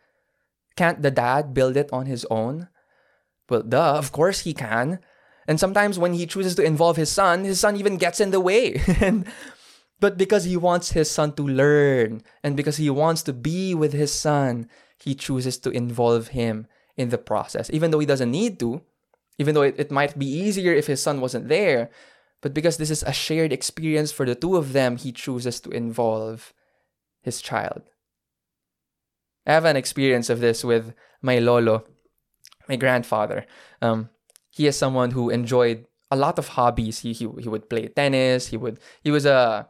Can't 0.75 1.01
the 1.01 1.11
dad 1.11 1.53
build 1.53 1.77
it 1.77 1.93
on 1.93 2.07
his 2.07 2.25
own? 2.29 2.67
Well, 3.47 3.61
duh, 3.61 3.95
of 3.95 4.11
course 4.11 4.41
he 4.41 4.53
can. 4.53 4.99
And 5.47 5.59
sometimes 5.59 5.99
when 5.99 6.13
he 6.13 6.25
chooses 6.25 6.55
to 6.55 6.63
involve 6.63 6.97
his 6.97 7.11
son, 7.11 7.43
his 7.43 7.59
son 7.59 7.77
even 7.77 7.97
gets 7.97 8.19
in 8.19 8.31
the 8.31 8.39
way. 8.39 8.81
and, 8.99 9.27
but 9.99 10.17
because 10.17 10.45
he 10.45 10.57
wants 10.57 10.91
his 10.91 11.11
son 11.11 11.33
to 11.33 11.43
learn 11.43 12.23
and 12.43 12.57
because 12.57 12.77
he 12.77 12.89
wants 12.89 13.21
to 13.23 13.33
be 13.33 13.75
with 13.75 13.93
his 13.93 14.11
son, 14.11 14.67
he 14.97 15.13
chooses 15.13 15.57
to 15.59 15.69
involve 15.69 16.29
him 16.29 16.65
in 16.97 17.09
the 17.09 17.17
process. 17.17 17.69
Even 17.71 17.91
though 17.91 17.99
he 17.99 18.07
doesn't 18.07 18.31
need 18.31 18.57
to, 18.59 18.81
even 19.37 19.53
though 19.53 19.61
it, 19.61 19.75
it 19.77 19.91
might 19.91 20.17
be 20.17 20.25
easier 20.25 20.73
if 20.73 20.87
his 20.87 21.01
son 21.01 21.21
wasn't 21.21 21.49
there, 21.49 21.91
but 22.43 22.53
because 22.53 22.75
this 22.75 22.91
is 22.91 23.03
a 23.03 23.13
shared 23.13 23.53
experience 23.53 24.11
for 24.11 24.25
the 24.25 24.35
two 24.35 24.57
of 24.57 24.73
them, 24.73 24.97
he 24.97 25.13
chooses 25.13 25.61
to 25.61 25.69
involve 25.71 26.53
his 27.21 27.41
child. 27.41 27.83
I 29.47 29.53
have 29.53 29.63
an 29.63 29.77
experience 29.77 30.29
of 30.29 30.41
this 30.41 30.61
with 30.61 30.93
my 31.21 31.39
lolo, 31.39 31.85
my 32.67 32.75
grandfather. 32.75 33.45
Um, 33.81 34.09
he 34.51 34.67
is 34.67 34.77
someone 34.77 35.11
who 35.11 35.29
enjoyed 35.29 35.87
a 36.11 36.17
lot 36.17 36.37
of 36.37 36.49
hobbies. 36.49 36.99
He, 36.99 37.13
he 37.13 37.29
he 37.39 37.47
would 37.47 37.69
play 37.69 37.87
tennis. 37.87 38.47
He 38.47 38.57
would 38.57 38.77
he 39.01 39.09
was 39.09 39.25
a 39.25 39.69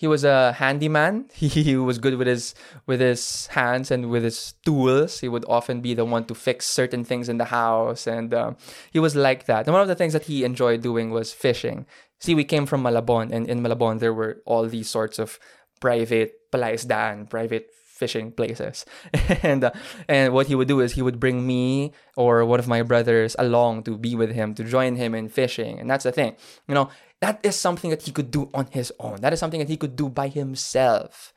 he 0.00 0.08
was 0.08 0.24
a 0.24 0.52
handyman. 0.52 1.28
He, 1.34 1.48
he 1.48 1.76
was 1.76 1.98
good 1.98 2.16
with 2.16 2.26
his 2.26 2.54
with 2.86 3.00
his 3.00 3.48
hands 3.48 3.90
and 3.90 4.08
with 4.08 4.24
his 4.24 4.54
tools. 4.64 5.20
He 5.20 5.28
would 5.28 5.44
often 5.46 5.82
be 5.82 5.92
the 5.92 6.06
one 6.06 6.24
to 6.24 6.34
fix 6.34 6.64
certain 6.64 7.04
things 7.04 7.28
in 7.28 7.36
the 7.36 7.52
house, 7.52 8.06
and 8.06 8.32
um, 8.32 8.56
he 8.90 8.98
was 8.98 9.14
like 9.14 9.44
that. 9.44 9.66
And 9.66 9.74
one 9.74 9.82
of 9.82 9.92
the 9.92 10.00
things 10.00 10.14
that 10.14 10.24
he 10.24 10.42
enjoyed 10.42 10.80
doing 10.80 11.10
was 11.10 11.34
fishing. 11.34 11.84
See, 12.18 12.34
we 12.34 12.44
came 12.44 12.64
from 12.64 12.82
Malabon, 12.82 13.30
and 13.30 13.44
in 13.46 13.60
Malabon 13.60 14.00
there 14.00 14.14
were 14.14 14.40
all 14.46 14.64
these 14.64 14.88
sorts 14.88 15.18
of 15.18 15.38
private 15.80 16.50
palaisdaan, 16.50 17.28
private 17.28 17.68
fishing 18.00 18.32
places. 18.32 18.88
and 19.44 19.68
uh, 19.68 19.70
and 20.08 20.32
what 20.32 20.48
he 20.48 20.56
would 20.56 20.68
do 20.72 20.80
is 20.80 20.96
he 20.96 21.04
would 21.04 21.20
bring 21.20 21.46
me 21.46 21.92
or 22.16 22.44
one 22.48 22.58
of 22.58 22.66
my 22.66 22.80
brothers 22.80 23.36
along 23.38 23.84
to 23.84 24.00
be 24.00 24.16
with 24.16 24.32
him 24.32 24.56
to 24.56 24.64
join 24.64 24.96
him 24.96 25.14
in 25.14 25.28
fishing. 25.28 25.78
And 25.78 25.86
that's 25.90 26.08
the 26.08 26.16
thing. 26.16 26.34
You 26.66 26.74
know, 26.74 26.88
that 27.20 27.38
is 27.44 27.54
something 27.54 27.90
that 27.92 28.02
he 28.08 28.10
could 28.16 28.32
do 28.32 28.48
on 28.56 28.66
his 28.72 28.88
own. 28.98 29.20
That 29.20 29.36
is 29.36 29.38
something 29.38 29.60
that 29.60 29.68
he 29.68 29.76
could 29.76 29.94
do 29.94 30.08
by 30.08 30.28
himself. 30.32 31.36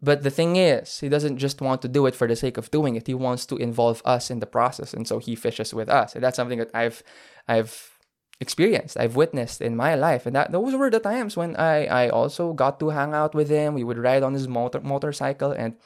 But 0.00 0.22
the 0.22 0.32
thing 0.32 0.56
is, 0.56 0.98
he 0.98 1.10
doesn't 1.12 1.36
just 1.36 1.60
want 1.60 1.82
to 1.82 1.88
do 1.88 2.06
it 2.08 2.16
for 2.16 2.26
the 2.26 2.34
sake 2.34 2.56
of 2.56 2.70
doing 2.72 2.96
it. 2.96 3.06
He 3.06 3.12
wants 3.12 3.44
to 3.52 3.56
involve 3.60 4.00
us 4.06 4.30
in 4.32 4.40
the 4.40 4.48
process, 4.48 4.94
and 4.96 5.04
so 5.06 5.20
he 5.20 5.36
fishes 5.36 5.74
with 5.76 5.90
us. 5.92 6.14
And 6.14 6.24
that's 6.24 6.36
something 6.40 6.58
that 6.58 6.72
I've 6.72 7.04
I've 7.46 7.99
experienced, 8.40 8.96
I've 8.96 9.16
witnessed 9.16 9.60
in 9.60 9.76
my 9.76 9.94
life. 9.94 10.26
And 10.26 10.34
that 10.34 10.52
those 10.52 10.74
were 10.74 10.90
the 10.90 11.00
times 11.00 11.36
when 11.36 11.56
I 11.56 11.86
I 11.86 12.08
also 12.08 12.52
got 12.52 12.80
to 12.80 12.90
hang 12.90 13.14
out 13.14 13.34
with 13.34 13.48
him. 13.48 13.74
We 13.74 13.84
would 13.84 13.98
ride 13.98 14.22
on 14.22 14.34
his 14.34 14.48
motor 14.48 14.80
motorcycle 14.80 15.52
and 15.52 15.76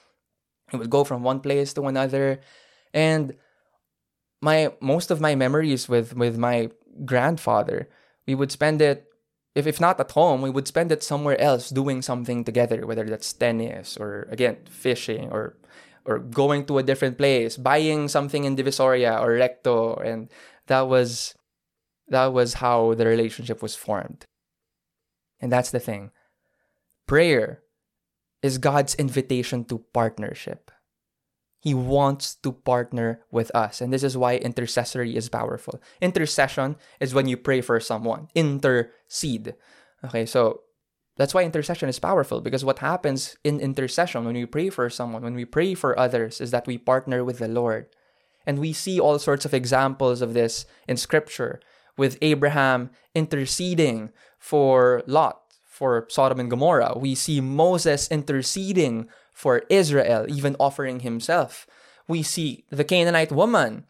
he 0.70 0.76
would 0.76 0.90
go 0.90 1.04
from 1.04 1.22
one 1.22 1.40
place 1.40 1.74
to 1.74 1.86
another. 1.86 2.40
And 2.92 3.36
my 4.40 4.72
most 4.80 5.10
of 5.10 5.20
my 5.20 5.34
memories 5.34 5.88
with 5.88 6.14
with 6.14 6.38
my 6.38 6.70
grandfather 7.04 7.88
we 8.26 8.34
would 8.34 8.52
spend 8.52 8.80
it 8.80 9.06
if, 9.54 9.66
if 9.66 9.80
not 9.80 10.00
at 10.00 10.10
home, 10.10 10.42
we 10.42 10.50
would 10.50 10.66
spend 10.66 10.90
it 10.90 11.02
somewhere 11.02 11.40
else 11.40 11.70
doing 11.70 12.02
something 12.02 12.42
together, 12.42 12.86
whether 12.86 13.04
that's 13.04 13.32
tennis 13.32 13.96
or 13.96 14.26
again 14.30 14.58
fishing 14.68 15.30
or 15.30 15.56
or 16.06 16.18
going 16.18 16.66
to 16.66 16.78
a 16.78 16.82
different 16.82 17.16
place, 17.16 17.56
buying 17.56 18.08
something 18.08 18.44
in 18.44 18.56
Divisoria 18.56 19.20
or 19.20 19.32
Recto, 19.32 19.94
and 19.96 20.28
that 20.66 20.82
was 20.88 21.34
that 22.08 22.32
was 22.32 22.54
how 22.54 22.94
the 22.94 23.06
relationship 23.06 23.62
was 23.62 23.74
formed. 23.74 24.24
And 25.40 25.50
that's 25.50 25.70
the 25.70 25.80
thing. 25.80 26.10
Prayer 27.06 27.62
is 28.42 28.58
God's 28.58 28.94
invitation 28.94 29.64
to 29.66 29.78
partnership. 29.92 30.70
He 31.60 31.72
wants 31.72 32.34
to 32.36 32.52
partner 32.52 33.20
with 33.30 33.50
us. 33.54 33.80
And 33.80 33.90
this 33.90 34.02
is 34.02 34.18
why 34.18 34.36
intercessory 34.36 35.16
is 35.16 35.30
powerful. 35.30 35.80
Intercession 36.00 36.76
is 37.00 37.14
when 37.14 37.26
you 37.26 37.38
pray 37.38 37.62
for 37.62 37.80
someone, 37.80 38.28
intercede. 38.34 39.54
Okay, 40.04 40.26
so 40.26 40.60
that's 41.16 41.32
why 41.32 41.42
intercession 41.42 41.88
is 41.88 41.98
powerful 41.98 42.42
because 42.42 42.64
what 42.64 42.80
happens 42.80 43.38
in 43.44 43.60
intercession 43.60 44.24
when 44.24 44.34
we 44.34 44.44
pray 44.44 44.68
for 44.68 44.90
someone, 44.90 45.22
when 45.22 45.34
we 45.34 45.46
pray 45.46 45.72
for 45.72 45.98
others, 45.98 46.40
is 46.40 46.50
that 46.50 46.66
we 46.66 46.76
partner 46.76 47.24
with 47.24 47.38
the 47.38 47.48
Lord. 47.48 47.86
And 48.44 48.58
we 48.58 48.74
see 48.74 49.00
all 49.00 49.18
sorts 49.18 49.46
of 49.46 49.54
examples 49.54 50.20
of 50.20 50.34
this 50.34 50.66
in 50.86 50.98
scripture 50.98 51.60
with 51.96 52.18
Abraham 52.22 52.90
interceding 53.14 54.10
for 54.38 55.02
Lot, 55.06 55.40
for 55.64 56.06
Sodom 56.10 56.40
and 56.40 56.50
Gomorrah. 56.50 56.94
We 56.96 57.14
see 57.14 57.40
Moses 57.40 58.08
interceding 58.10 59.08
for 59.32 59.62
Israel, 59.68 60.26
even 60.28 60.56
offering 60.60 61.00
himself. 61.00 61.66
We 62.06 62.22
see 62.22 62.64
the 62.70 62.84
Canaanite 62.84 63.32
woman 63.32 63.84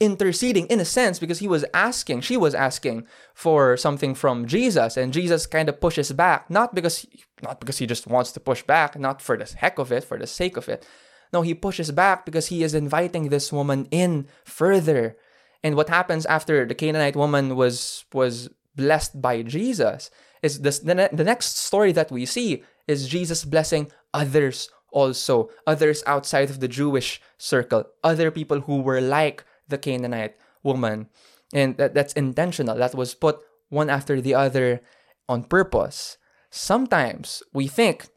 interceding 0.00 0.66
in 0.66 0.80
a 0.80 0.84
sense 0.84 1.18
because 1.18 1.40
he 1.40 1.48
was 1.48 1.64
asking, 1.74 2.22
she 2.22 2.36
was 2.36 2.54
asking 2.54 3.06
for 3.34 3.76
something 3.76 4.14
from 4.14 4.46
Jesus, 4.46 4.96
and 4.96 5.12
Jesus 5.12 5.46
kind 5.46 5.68
of 5.68 5.80
pushes 5.80 6.10
back, 6.12 6.50
not 6.50 6.74
because 6.74 7.06
not 7.42 7.60
because 7.60 7.78
he 7.78 7.86
just 7.86 8.06
wants 8.06 8.32
to 8.32 8.40
push 8.40 8.62
back, 8.62 8.98
not 8.98 9.22
for 9.22 9.36
the 9.36 9.44
heck 9.44 9.78
of 9.78 9.92
it, 9.92 10.04
for 10.04 10.18
the 10.18 10.26
sake 10.26 10.56
of 10.56 10.68
it. 10.68 10.86
No, 11.32 11.42
he 11.42 11.54
pushes 11.54 11.90
back 11.92 12.24
because 12.26 12.48
he 12.48 12.62
is 12.62 12.74
inviting 12.74 13.28
this 13.28 13.52
woman 13.52 13.86
in 13.90 14.26
further. 14.44 15.16
And 15.62 15.76
what 15.76 15.88
happens 15.88 16.24
after 16.26 16.64
the 16.64 16.74
Canaanite 16.74 17.16
woman 17.16 17.56
was 17.56 18.04
was 18.12 18.48
blessed 18.76 19.20
by 19.20 19.42
Jesus 19.42 20.10
is 20.42 20.60
this 20.60 20.78
the, 20.78 21.10
the 21.12 21.24
next 21.24 21.58
story 21.58 21.92
that 21.92 22.10
we 22.10 22.24
see 22.24 22.62
is 22.86 23.08
Jesus 23.08 23.44
blessing 23.44 23.90
others 24.14 24.70
also, 24.92 25.50
others 25.66 26.02
outside 26.06 26.50
of 26.50 26.60
the 26.60 26.68
Jewish 26.68 27.20
circle, 27.38 27.84
other 28.02 28.30
people 28.30 28.62
who 28.62 28.82
were 28.82 29.00
like 29.00 29.44
the 29.68 29.78
Canaanite 29.78 30.36
woman. 30.62 31.08
And 31.52 31.76
that, 31.76 31.94
that's 31.94 32.12
intentional. 32.14 32.76
That 32.76 32.94
was 32.94 33.14
put 33.14 33.38
one 33.68 33.90
after 33.90 34.20
the 34.20 34.34
other 34.34 34.80
on 35.28 35.44
purpose. 35.44 36.18
Sometimes 36.50 37.42
we 37.52 37.68
think 37.68 38.08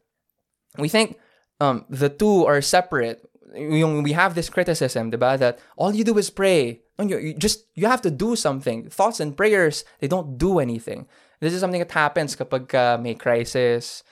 we 0.78 0.88
think 0.88 1.18
um, 1.60 1.84
the 1.88 2.08
two 2.08 2.44
are 2.46 2.60
separate. 2.60 3.22
We 3.54 4.12
have 4.12 4.34
this 4.34 4.50
criticism, 4.50 5.12
diba, 5.12 5.38
that 5.38 5.60
all 5.76 5.94
you 5.94 6.02
do 6.02 6.18
is 6.18 6.30
pray. 6.30 6.80
You, 6.98 7.18
you 7.18 7.34
just 7.34 7.66
you 7.74 7.86
have 7.86 8.02
to 8.02 8.10
do 8.10 8.36
something. 8.36 8.88
Thoughts 8.88 9.18
and 9.20 9.36
prayers, 9.36 9.84
they 9.98 10.06
don't 10.06 10.38
do 10.38 10.58
anything. 10.58 11.06
This 11.40 11.52
is 11.52 11.60
something 11.60 11.80
that 11.80 11.90
happens 11.90 12.36
kapag 12.36 12.72
uh, 12.74 12.98
may 12.98 13.14
crisis, 13.14 14.04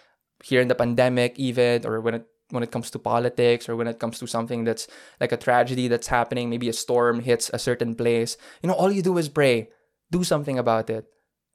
here 0.43 0.61
in 0.61 0.69
the 0.69 0.75
pandemic 0.75 1.39
even, 1.39 1.87
or 1.87 2.01
when 2.01 2.15
it 2.15 2.27
when 2.51 2.63
it 2.63 2.71
comes 2.71 2.91
to 2.91 2.99
politics 2.99 3.69
or 3.69 3.77
when 3.77 3.87
it 3.87 3.99
comes 3.99 4.19
to 4.19 4.27
something 4.27 4.65
that's 4.65 4.87
like 5.21 5.33
a 5.33 5.39
tragedy 5.39 5.89
that's 5.89 6.09
happening, 6.09 6.51
maybe 6.51 6.69
a 6.69 6.73
storm 6.73 7.21
hits 7.21 7.51
a 7.55 7.59
certain 7.59 7.95
place, 7.95 8.37
you 8.63 8.69
know, 8.69 8.75
all 8.75 8.93
you 8.93 9.01
do 9.01 9.17
is 9.17 9.29
pray. 9.29 9.71
Do 10.11 10.23
something 10.23 10.59
about 10.59 10.91
it. 10.91 11.07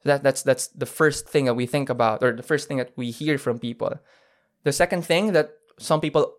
That 0.03 0.23
that's 0.23 0.41
that's 0.41 0.67
the 0.67 0.87
first 0.87 1.29
thing 1.29 1.45
that 1.45 1.53
we 1.53 1.67
think 1.67 1.89
about 1.89 2.23
or 2.23 2.33
the 2.33 2.41
first 2.41 2.67
thing 2.67 2.77
that 2.77 2.91
we 2.95 3.11
hear 3.11 3.37
from 3.37 3.59
people. 3.59 3.99
The 4.63 4.73
second 4.73 5.05
thing 5.05 5.33
that 5.33 5.51
some 5.77 6.01
people 6.01 6.33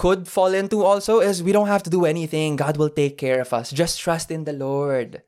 could 0.00 0.26
fall 0.26 0.54
into 0.54 0.82
also 0.82 1.20
is 1.20 1.42
we 1.42 1.52
don't 1.52 1.68
have 1.68 1.82
to 1.82 1.90
do 1.90 2.06
anything. 2.06 2.56
God 2.56 2.78
will 2.78 2.88
take 2.88 3.18
care 3.18 3.38
of 3.38 3.52
us. 3.52 3.70
Just 3.70 4.00
trust 4.00 4.30
in 4.30 4.44
the 4.44 4.54
Lord. 4.54 5.20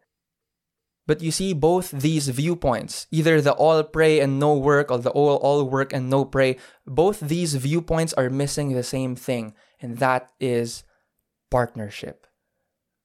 But 1.06 1.20
you 1.20 1.30
see 1.30 1.52
both 1.52 1.90
these 1.90 2.32
viewpoints, 2.32 3.06
either 3.10 3.42
the 3.42 3.52
all 3.52 3.82
pray 3.84 4.18
and 4.20 4.40
no 4.40 4.56
work 4.56 4.90
or 4.90 4.96
the 4.96 5.10
all, 5.10 5.36
all 5.44 5.68
work 5.68 5.92
and 5.92 6.08
no 6.08 6.24
pray, 6.24 6.56
both 6.86 7.20
these 7.20 7.54
viewpoints 7.54 8.14
are 8.14 8.30
missing 8.30 8.72
the 8.72 8.82
same 8.82 9.14
thing, 9.14 9.52
and 9.82 9.98
that 9.98 10.32
is 10.40 10.84
partnership. 11.50 12.26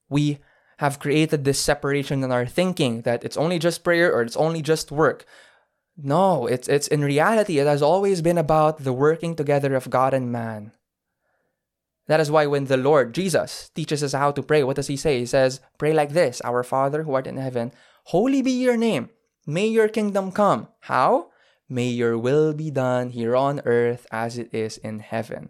We 0.08 0.40
have 0.78 1.00
created 1.00 1.44
this 1.44 1.60
separation 1.60 2.24
in 2.24 2.32
our 2.32 2.46
thinking 2.46 3.02
that 3.02 3.26
it's 3.26 3.36
only 3.36 3.60
just 3.60 3.84
prayer 3.84 4.14
or 4.16 4.22
it's 4.22 4.38
only 4.38 4.62
just 4.62 4.90
work. 4.90 5.26
No, 5.98 6.48
it's 6.48 6.70
it's 6.70 6.88
in 6.88 7.04
reality 7.04 7.60
it 7.60 7.68
has 7.68 7.82
always 7.82 8.22
been 8.22 8.38
about 8.38 8.86
the 8.88 8.94
working 8.94 9.36
together 9.36 9.76
of 9.76 9.90
God 9.90 10.14
and 10.14 10.32
man. 10.32 10.72
That 12.08 12.20
is 12.20 12.32
why 12.32 12.48
when 12.48 12.66
the 12.66 12.78
Lord 12.78 13.14
Jesus 13.14 13.70
teaches 13.76 14.02
us 14.02 14.14
how 14.14 14.32
to 14.32 14.42
pray, 14.42 14.64
what 14.64 14.78
does 14.78 14.88
he 14.88 14.96
say? 14.96 15.20
He 15.20 15.26
says, 15.26 15.60
Pray 15.78 15.94
like 15.94 16.12
this 16.12 16.42
Our 16.42 16.64
Father 16.64 17.04
who 17.04 17.14
art 17.14 17.28
in 17.28 17.38
heaven, 17.38 17.72
holy 18.06 18.42
be 18.42 18.52
your 18.52 18.78
name. 18.78 19.10
May 19.46 19.68
your 19.68 19.88
kingdom 19.88 20.32
come. 20.32 20.68
How? 20.82 21.32
May 21.70 21.88
your 21.88 22.18
will 22.18 22.54
be 22.54 22.72
done 22.72 23.12
here 23.12 23.36
on 23.36 23.62
earth 23.66 24.08
as 24.12 24.38
it 24.38 24.54
is 24.54 24.78
in 24.78 25.00
heaven. 25.00 25.50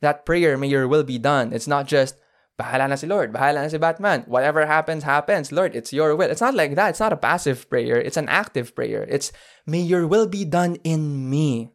That 0.00 0.24
prayer, 0.24 0.56
may 0.56 0.68
your 0.68 0.88
will 0.88 1.04
be 1.04 1.18
done. 1.18 1.52
It's 1.52 1.68
not 1.68 1.86
just, 1.86 2.16
bahala 2.60 2.88
na 2.88 2.96
si 2.96 3.06
Lord, 3.06 3.32
bahala 3.32 3.64
na 3.64 3.68
si 3.68 3.76
Batman. 3.76 4.24
Whatever 4.24 4.64
happens, 4.64 5.04
happens. 5.04 5.52
Lord, 5.52 5.76
it's 5.76 5.92
your 5.92 6.16
will. 6.16 6.30
It's 6.30 6.40
not 6.40 6.54
like 6.54 6.74
that. 6.76 6.90
It's 6.90 7.00
not 7.00 7.12
a 7.12 7.20
passive 7.20 7.68
prayer. 7.68 8.00
It's 8.00 8.16
an 8.16 8.28
active 8.28 8.74
prayer. 8.74 9.04
It's, 9.08 9.32
may 9.66 9.80
your 9.80 10.06
will 10.06 10.26
be 10.26 10.44
done 10.44 10.76
in 10.84 11.28
me. 11.28 11.73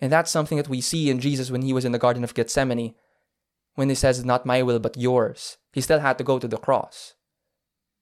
And 0.00 0.12
that's 0.12 0.30
something 0.30 0.58
that 0.58 0.68
we 0.68 0.80
see 0.80 1.10
in 1.10 1.20
Jesus 1.20 1.50
when 1.50 1.62
he 1.62 1.72
was 1.72 1.84
in 1.84 1.92
the 1.92 1.98
Garden 1.98 2.24
of 2.24 2.34
Gethsemane. 2.34 2.94
When 3.74 3.88
he 3.88 3.94
says, 3.94 4.24
Not 4.24 4.46
my 4.46 4.62
will, 4.62 4.78
but 4.78 4.96
yours. 4.96 5.58
He 5.72 5.80
still 5.80 6.00
had 6.00 6.18
to 6.18 6.24
go 6.24 6.38
to 6.38 6.48
the 6.48 6.56
cross. 6.56 7.14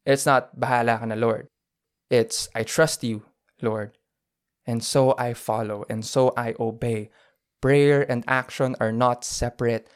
It's 0.05 0.27
not, 0.27 0.59
Bahala 0.59 1.01
ka 1.01 1.07
na, 1.07 1.15
Lord. 1.15 1.49
It's, 2.11 2.49
I 2.55 2.63
trust 2.63 3.03
you, 3.03 3.25
Lord. 3.61 3.99
And 4.67 4.83
so 4.83 5.15
I 5.19 5.35
follow, 5.35 5.85
and 5.89 6.05
so 6.05 6.33
I 6.37 6.55
obey. 6.59 7.11
Prayer 7.61 8.05
and 8.11 8.25
action 8.27 8.77
are 8.81 8.93
not 8.93 9.25
separate. 9.25 9.89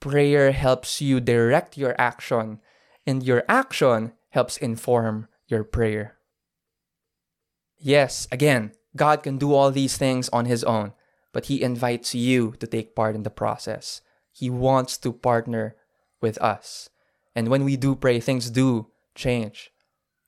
Prayer 0.00 0.52
helps 0.52 1.00
you 1.00 1.20
direct 1.20 1.76
your 1.76 1.94
action, 1.98 2.60
and 3.06 3.22
your 3.22 3.44
action 3.48 4.12
helps 4.30 4.56
inform 4.56 5.28
your 5.46 5.64
prayer. 5.64 6.16
Yes, 7.78 8.26
again, 8.32 8.72
God 8.96 9.22
can 9.22 9.38
do 9.38 9.54
all 9.54 9.70
these 9.70 9.96
things 9.96 10.28
on 10.30 10.46
His 10.46 10.64
own 10.64 10.92
but 11.32 11.46
He 11.46 11.62
invites 11.62 12.14
you 12.14 12.54
to 12.60 12.66
take 12.66 12.94
part 12.94 13.14
in 13.14 13.22
the 13.22 13.30
process. 13.30 14.00
He 14.32 14.50
wants 14.50 14.96
to 14.98 15.12
partner 15.12 15.76
with 16.20 16.40
us. 16.40 16.88
And 17.34 17.48
when 17.48 17.64
we 17.64 17.76
do 17.76 17.94
pray, 17.94 18.20
things 18.20 18.50
do 18.50 18.88
change. 19.14 19.70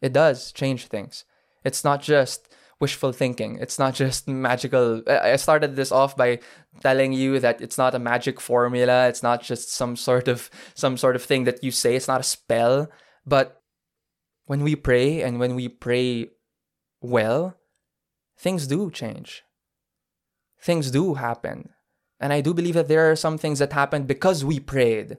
It 0.01 0.13
does 0.13 0.53
change 0.53 0.87
things. 0.87 1.25
It's 1.65 1.85
not 1.85 2.03
just 2.03 2.49
wishful 2.81 3.13
thinking. 3.13 3.59
It's 3.61 3.79
not 3.79 3.95
just 3.95 4.29
magical. 4.49 5.03
I 5.09 5.37
started 5.37 5.77
this 5.77 5.93
off 5.93 6.17
by 6.17 6.41
telling 6.81 7.13
you 7.13 7.41
that 7.41 7.61
it's 7.61 7.79
not 7.79 7.95
a 7.95 7.99
magic 7.99 8.41
formula. 8.41 9.09
It's 9.09 9.23
not 9.23 9.43
just 9.43 9.73
some 9.73 9.97
sort 9.97 10.29
of 10.29 10.51
some 10.75 10.97
sort 10.97 11.17
of 11.17 11.23
thing 11.23 11.45
that 11.45 11.63
you 11.65 11.71
say. 11.71 11.97
It's 11.97 12.09
not 12.09 12.21
a 12.21 12.25
spell. 12.25 12.89
But 13.27 13.61
when 14.45 14.63
we 14.63 14.77
pray 14.77 15.23
and 15.23 15.39
when 15.39 15.55
we 15.55 15.69
pray 15.69 16.29
well, 17.01 17.57
things 18.37 18.67
do 18.67 18.91
change 18.91 19.43
things 20.65 20.91
do 20.91 21.15
happen. 21.15 21.69
And 22.19 22.33
I 22.33 22.41
do 22.41 22.55
believe 22.55 22.75
that 22.75 22.89
there 22.89 23.11
are 23.11 23.17
some 23.17 23.37
things 23.37 23.59
that 23.59 23.75
happened 23.75 24.09
because 24.09 24.45
we 24.45 24.59
prayed. 24.59 25.19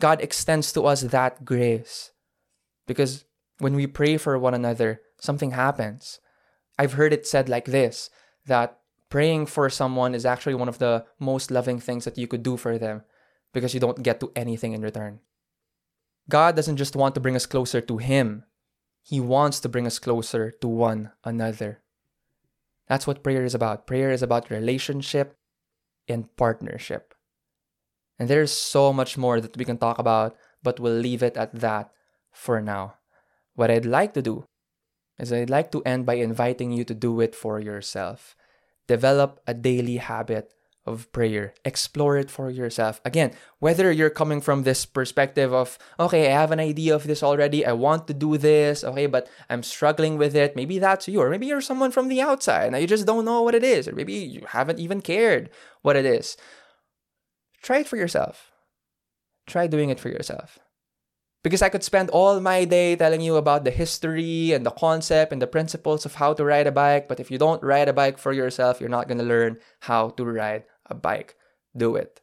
God 0.00 0.20
extends 0.20 0.70
to 0.72 0.82
us 0.84 1.00
that 1.00 1.44
grace. 1.44 2.12
Because 2.86 3.24
when 3.58 3.74
we 3.74 3.86
pray 3.86 4.18
for 4.18 4.38
one 4.38 4.52
another, 4.52 5.00
something 5.18 5.52
happens. 5.52 6.20
I've 6.78 6.94
heard 6.94 7.14
it 7.14 7.26
said 7.26 7.48
like 7.48 7.64
this 7.64 8.10
that 8.46 8.78
praying 9.08 9.46
for 9.46 9.70
someone 9.70 10.14
is 10.14 10.26
actually 10.26 10.54
one 10.54 10.68
of 10.68 10.78
the 10.78 11.06
most 11.18 11.50
loving 11.50 11.80
things 11.80 12.04
that 12.04 12.18
you 12.18 12.26
could 12.26 12.42
do 12.42 12.58
for 12.58 12.76
them 12.76 13.02
because 13.54 13.72
you 13.72 13.80
don't 13.80 14.02
get 14.02 14.20
to 14.20 14.32
anything 14.36 14.74
in 14.74 14.82
return. 14.82 15.20
God 16.28 16.56
doesn't 16.56 16.76
just 16.76 16.96
want 16.96 17.14
to 17.14 17.20
bring 17.20 17.36
us 17.36 17.46
closer 17.46 17.80
to 17.80 17.96
Him, 17.96 18.44
He 19.02 19.20
wants 19.20 19.60
to 19.60 19.68
bring 19.68 19.86
us 19.86 19.98
closer 19.98 20.50
to 20.60 20.68
one 20.68 21.12
another. 21.22 21.83
That's 22.88 23.06
what 23.06 23.22
prayer 23.22 23.44
is 23.44 23.54
about. 23.54 23.86
Prayer 23.86 24.10
is 24.10 24.22
about 24.22 24.50
relationship 24.50 25.36
and 26.08 26.34
partnership. 26.36 27.14
And 28.18 28.28
there's 28.28 28.52
so 28.52 28.92
much 28.92 29.18
more 29.18 29.40
that 29.40 29.56
we 29.56 29.64
can 29.64 29.78
talk 29.78 29.98
about, 29.98 30.36
but 30.62 30.78
we'll 30.78 30.94
leave 30.94 31.22
it 31.22 31.36
at 31.36 31.52
that 31.60 31.90
for 32.32 32.60
now. 32.60 32.94
What 33.54 33.70
I'd 33.70 33.86
like 33.86 34.14
to 34.14 34.22
do 34.22 34.46
is 35.18 35.32
I'd 35.32 35.50
like 35.50 35.72
to 35.72 35.82
end 35.82 36.06
by 36.06 36.14
inviting 36.14 36.72
you 36.72 36.84
to 36.84 36.94
do 36.94 37.20
it 37.20 37.34
for 37.34 37.58
yourself. 37.58 38.36
Develop 38.86 39.40
a 39.46 39.54
daily 39.54 39.96
habit 39.96 40.53
of 40.86 41.10
prayer. 41.12 41.54
Explore 41.64 42.18
it 42.18 42.30
for 42.30 42.50
yourself. 42.50 43.00
Again, 43.04 43.32
whether 43.58 43.90
you're 43.90 44.10
coming 44.10 44.40
from 44.40 44.62
this 44.62 44.84
perspective 44.84 45.52
of, 45.52 45.78
okay, 45.98 46.28
I 46.28 46.32
have 46.32 46.50
an 46.50 46.60
idea 46.60 46.94
of 46.94 47.04
this 47.06 47.22
already, 47.22 47.64
I 47.64 47.72
want 47.72 48.06
to 48.08 48.14
do 48.14 48.36
this, 48.36 48.84
okay, 48.84 49.06
but 49.06 49.28
I'm 49.48 49.62
struggling 49.62 50.18
with 50.18 50.36
it. 50.36 50.56
Maybe 50.56 50.78
that's 50.78 51.08
you, 51.08 51.20
or 51.20 51.30
maybe 51.30 51.46
you're 51.46 51.62
someone 51.62 51.90
from 51.90 52.08
the 52.08 52.20
outside 52.20 52.72
and 52.72 52.80
you 52.80 52.86
just 52.86 53.06
don't 53.06 53.24
know 53.24 53.42
what 53.42 53.54
it 53.54 53.64
is, 53.64 53.88
or 53.88 53.94
maybe 53.94 54.12
you 54.12 54.44
haven't 54.48 54.78
even 54.78 55.00
cared 55.00 55.50
what 55.82 55.96
it 55.96 56.04
is. 56.04 56.36
Try 57.62 57.78
it 57.78 57.88
for 57.88 57.96
yourself. 57.96 58.52
Try 59.46 59.66
doing 59.66 59.88
it 59.88 60.00
for 60.00 60.10
yourself. 60.10 60.58
Because 61.42 61.60
I 61.60 61.68
could 61.68 61.84
spend 61.84 62.08
all 62.08 62.40
my 62.40 62.64
day 62.64 62.96
telling 62.96 63.20
you 63.20 63.36
about 63.36 63.64
the 63.64 63.70
history 63.70 64.52
and 64.52 64.64
the 64.64 64.70
concept 64.70 65.30
and 65.30 65.42
the 65.42 65.46
principles 65.46 66.06
of 66.06 66.14
how 66.14 66.32
to 66.32 66.44
ride 66.44 66.66
a 66.66 66.72
bike, 66.72 67.06
but 67.06 67.20
if 67.20 67.30
you 67.30 67.36
don't 67.36 67.62
ride 67.62 67.88
a 67.88 67.92
bike 67.92 68.16
for 68.16 68.32
yourself, 68.32 68.80
you're 68.80 68.88
not 68.88 69.08
going 69.08 69.18
to 69.18 69.24
learn 69.24 69.58
how 69.80 70.08
to 70.10 70.24
ride 70.24 70.64
a 70.86 70.94
bike. 70.94 71.36
Do 71.76 71.96
it. 71.96 72.20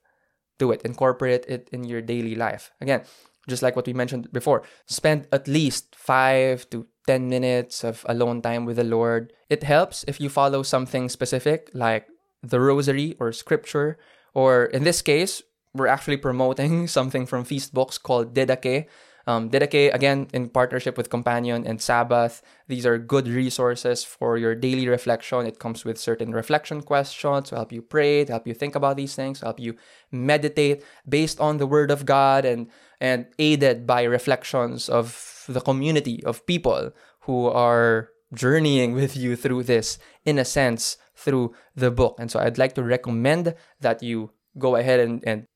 Do 0.60 0.71
it. 0.71 0.82
Incorporate 0.84 1.45
it 1.47 1.69
in 1.71 1.84
your 1.84 2.02
daily 2.02 2.36
life. 2.36 2.71
Again, 2.82 3.04
just 3.47 3.63
like 3.63 3.76
what 3.76 3.88
we 3.88 3.93
mentioned 3.93 4.32
before, 4.32 4.63
spend 4.86 5.28
at 5.32 5.47
least 5.47 5.95
five 5.95 6.69
to 6.69 6.88
10 7.08 7.30
minutes 7.30 7.84
of 7.84 8.06
alone 8.08 8.41
time 8.41 8.65
with 8.65 8.78
the 8.78 8.84
Lord. 8.84 9.34
It 9.50 9.63
helps 9.63 10.06
if 10.08 10.21
you 10.21 10.30
follow 10.30 10.63
something 10.63 11.10
specific 11.10 11.69
like 11.74 12.08
the 12.43 12.60
rosary 12.60 13.15
or 13.19 13.32
scripture, 13.32 13.97
or 14.34 14.65
in 14.65 14.84
this 14.84 15.02
case, 15.02 15.41
we're 15.74 15.88
actually 15.88 16.17
promoting 16.17 16.88
something 16.97 17.26
from 17.26 17.43
Feast 17.43 17.74
Books 17.74 17.97
called 17.97 18.34
Didache, 18.34 18.88
um, 19.28 19.50
again, 19.54 20.28
in 20.34 20.50
partnership 20.50 20.98
with 20.98 21.10
Companion 21.10 21.66
and 21.66 21.82
Sabbath, 21.82 22.42
these 22.68 22.86
are 22.86 22.98
good 22.98 23.28
resources 23.28 24.04
for 24.04 24.38
your 24.38 24.56
daily 24.56 24.88
reflection. 24.88 25.46
It 25.46 25.60
comes 25.60 25.86
with 25.86 25.98
certain 25.98 26.32
reflection 26.32 26.82
questions 26.82 27.50
to 27.50 27.56
help 27.56 27.72
you 27.72 27.82
pray, 27.82 28.26
to 28.26 28.34
help 28.34 28.48
you 28.48 28.54
think 28.54 28.76
about 28.76 28.98
these 28.98 29.16
things, 29.16 29.40
to 29.40 29.46
help 29.46 29.60
you 29.60 29.76
meditate 30.12 30.84
based 31.08 31.40
on 31.40 31.58
the 31.58 31.68
Word 31.68 31.92
of 31.92 32.06
God 32.06 32.46
and, 32.46 32.70
and 33.00 33.28
aided 33.38 33.86
by 33.86 34.04
reflections 34.04 34.90
of 34.90 35.46
the 35.48 35.62
community 35.62 36.24
of 36.24 36.46
people 36.46 36.92
who 37.22 37.48
are 37.48 38.10
journeying 38.34 38.94
with 38.94 39.16
you 39.18 39.36
through 39.36 39.64
this, 39.64 40.00
in 40.26 40.40
a 40.40 40.46
sense, 40.46 40.98
through 41.16 41.54
the 41.76 41.92
book. 41.92 42.16
And 42.20 42.32
so 42.32 42.40
I'd 42.40 42.58
like 42.58 42.74
to 42.76 42.84
recommend 42.84 43.54
that 43.82 44.02
you 44.02 44.32
go 44.58 44.76
ahead 44.76 45.00
and, 45.00 45.24
and 45.26 45.48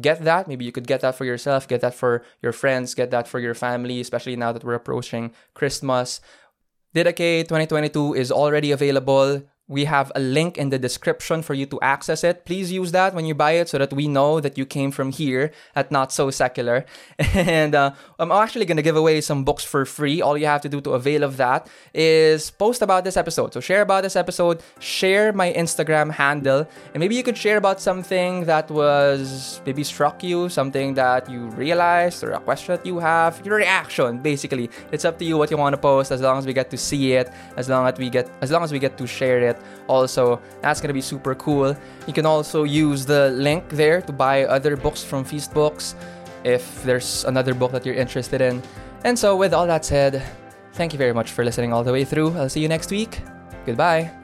get 0.00 0.24
that. 0.24 0.48
Maybe 0.48 0.64
you 0.64 0.72
could 0.72 0.86
get 0.86 1.00
that 1.00 1.14
for 1.14 1.24
yourself, 1.24 1.68
get 1.68 1.80
that 1.80 1.94
for 1.94 2.24
your 2.42 2.52
friends, 2.52 2.94
get 2.94 3.10
that 3.10 3.28
for 3.28 3.38
your 3.38 3.54
family, 3.54 4.00
especially 4.00 4.36
now 4.36 4.52
that 4.52 4.64
we're 4.64 4.74
approaching 4.74 5.32
Christmas. 5.54 6.20
Didache 6.94 7.42
2022 7.48 8.14
is 8.14 8.30
already 8.30 8.70
available. 8.70 9.42
We 9.66 9.86
have 9.86 10.12
a 10.14 10.20
link 10.20 10.58
in 10.58 10.68
the 10.68 10.78
description 10.78 11.40
for 11.40 11.54
you 11.54 11.64
to 11.66 11.80
access 11.80 12.22
it. 12.22 12.44
Please 12.44 12.70
use 12.70 12.92
that 12.92 13.14
when 13.14 13.24
you 13.24 13.34
buy 13.34 13.52
it 13.52 13.70
so 13.70 13.78
that 13.78 13.94
we 13.94 14.06
know 14.08 14.38
that 14.38 14.58
you 14.58 14.66
came 14.66 14.90
from 14.90 15.10
here 15.10 15.52
at 15.74 15.90
Not 15.90 16.12
So 16.12 16.30
Secular. 16.30 16.84
And 17.34 17.74
uh, 17.74 17.92
I'm 18.18 18.30
actually 18.30 18.66
going 18.66 18.76
to 18.76 18.82
give 18.82 18.96
away 18.96 19.22
some 19.22 19.42
books 19.42 19.64
for 19.64 19.86
free. 19.86 20.20
All 20.20 20.36
you 20.36 20.44
have 20.44 20.60
to 20.62 20.68
do 20.68 20.82
to 20.82 20.90
avail 20.90 21.22
of 21.22 21.38
that 21.38 21.68
is 21.94 22.50
post 22.50 22.82
about 22.82 23.04
this 23.04 23.16
episode. 23.16 23.54
So 23.54 23.60
share 23.60 23.80
about 23.80 24.02
this 24.02 24.16
episode, 24.16 24.60
share 24.80 25.32
my 25.32 25.50
Instagram 25.54 26.10
handle, 26.10 26.68
and 26.92 27.00
maybe 27.00 27.14
you 27.14 27.22
could 27.22 27.38
share 27.38 27.56
about 27.56 27.80
something 27.80 28.44
that 28.44 28.70
was 28.70 29.62
maybe 29.64 29.82
struck 29.82 30.22
you, 30.22 30.50
something 30.50 30.92
that 30.94 31.30
you 31.30 31.48
realized, 31.56 32.22
or 32.22 32.32
a 32.32 32.40
question 32.40 32.76
that 32.76 32.84
you 32.84 32.98
have, 32.98 33.40
your 33.46 33.56
reaction, 33.56 34.18
basically. 34.18 34.68
It's 34.92 35.06
up 35.06 35.18
to 35.20 35.24
you 35.24 35.38
what 35.38 35.50
you 35.50 35.56
want 35.56 35.72
to 35.72 35.80
post 35.80 36.12
as 36.12 36.20
long 36.20 36.36
as 36.36 36.44
we 36.44 36.52
get 36.52 36.68
to 36.70 36.76
see 36.76 37.12
it, 37.14 37.30
as 37.56 37.70
long 37.70 37.86
as 37.86 37.98
we 37.98 38.10
get 38.10 38.30
as 38.42 38.50
long 38.50 38.62
as 38.62 38.70
we 38.70 38.78
get 38.78 38.98
to 38.98 39.06
share 39.06 39.40
it 39.40 39.53
it. 39.54 39.58
Also, 39.86 40.40
that's 40.60 40.80
gonna 40.80 40.94
be 40.94 41.00
super 41.00 41.34
cool. 41.34 41.76
You 42.06 42.12
can 42.12 42.26
also 42.26 42.64
use 42.64 43.06
the 43.06 43.30
link 43.30 43.68
there 43.68 44.02
to 44.02 44.12
buy 44.12 44.44
other 44.44 44.76
books 44.76 45.02
from 45.02 45.24
Feast 45.24 45.54
Books 45.54 45.94
if 46.44 46.82
there's 46.84 47.24
another 47.24 47.54
book 47.54 47.72
that 47.72 47.86
you're 47.86 47.94
interested 47.94 48.40
in. 48.40 48.62
And 49.04 49.18
so, 49.18 49.36
with 49.36 49.52
all 49.54 49.66
that 49.66 49.84
said, 49.84 50.22
thank 50.72 50.92
you 50.92 50.98
very 50.98 51.12
much 51.12 51.30
for 51.30 51.44
listening 51.44 51.72
all 51.72 51.84
the 51.84 51.92
way 51.92 52.04
through. 52.04 52.36
I'll 52.36 52.48
see 52.48 52.60
you 52.60 52.68
next 52.68 52.90
week. 52.90 53.22
Goodbye. 53.66 54.23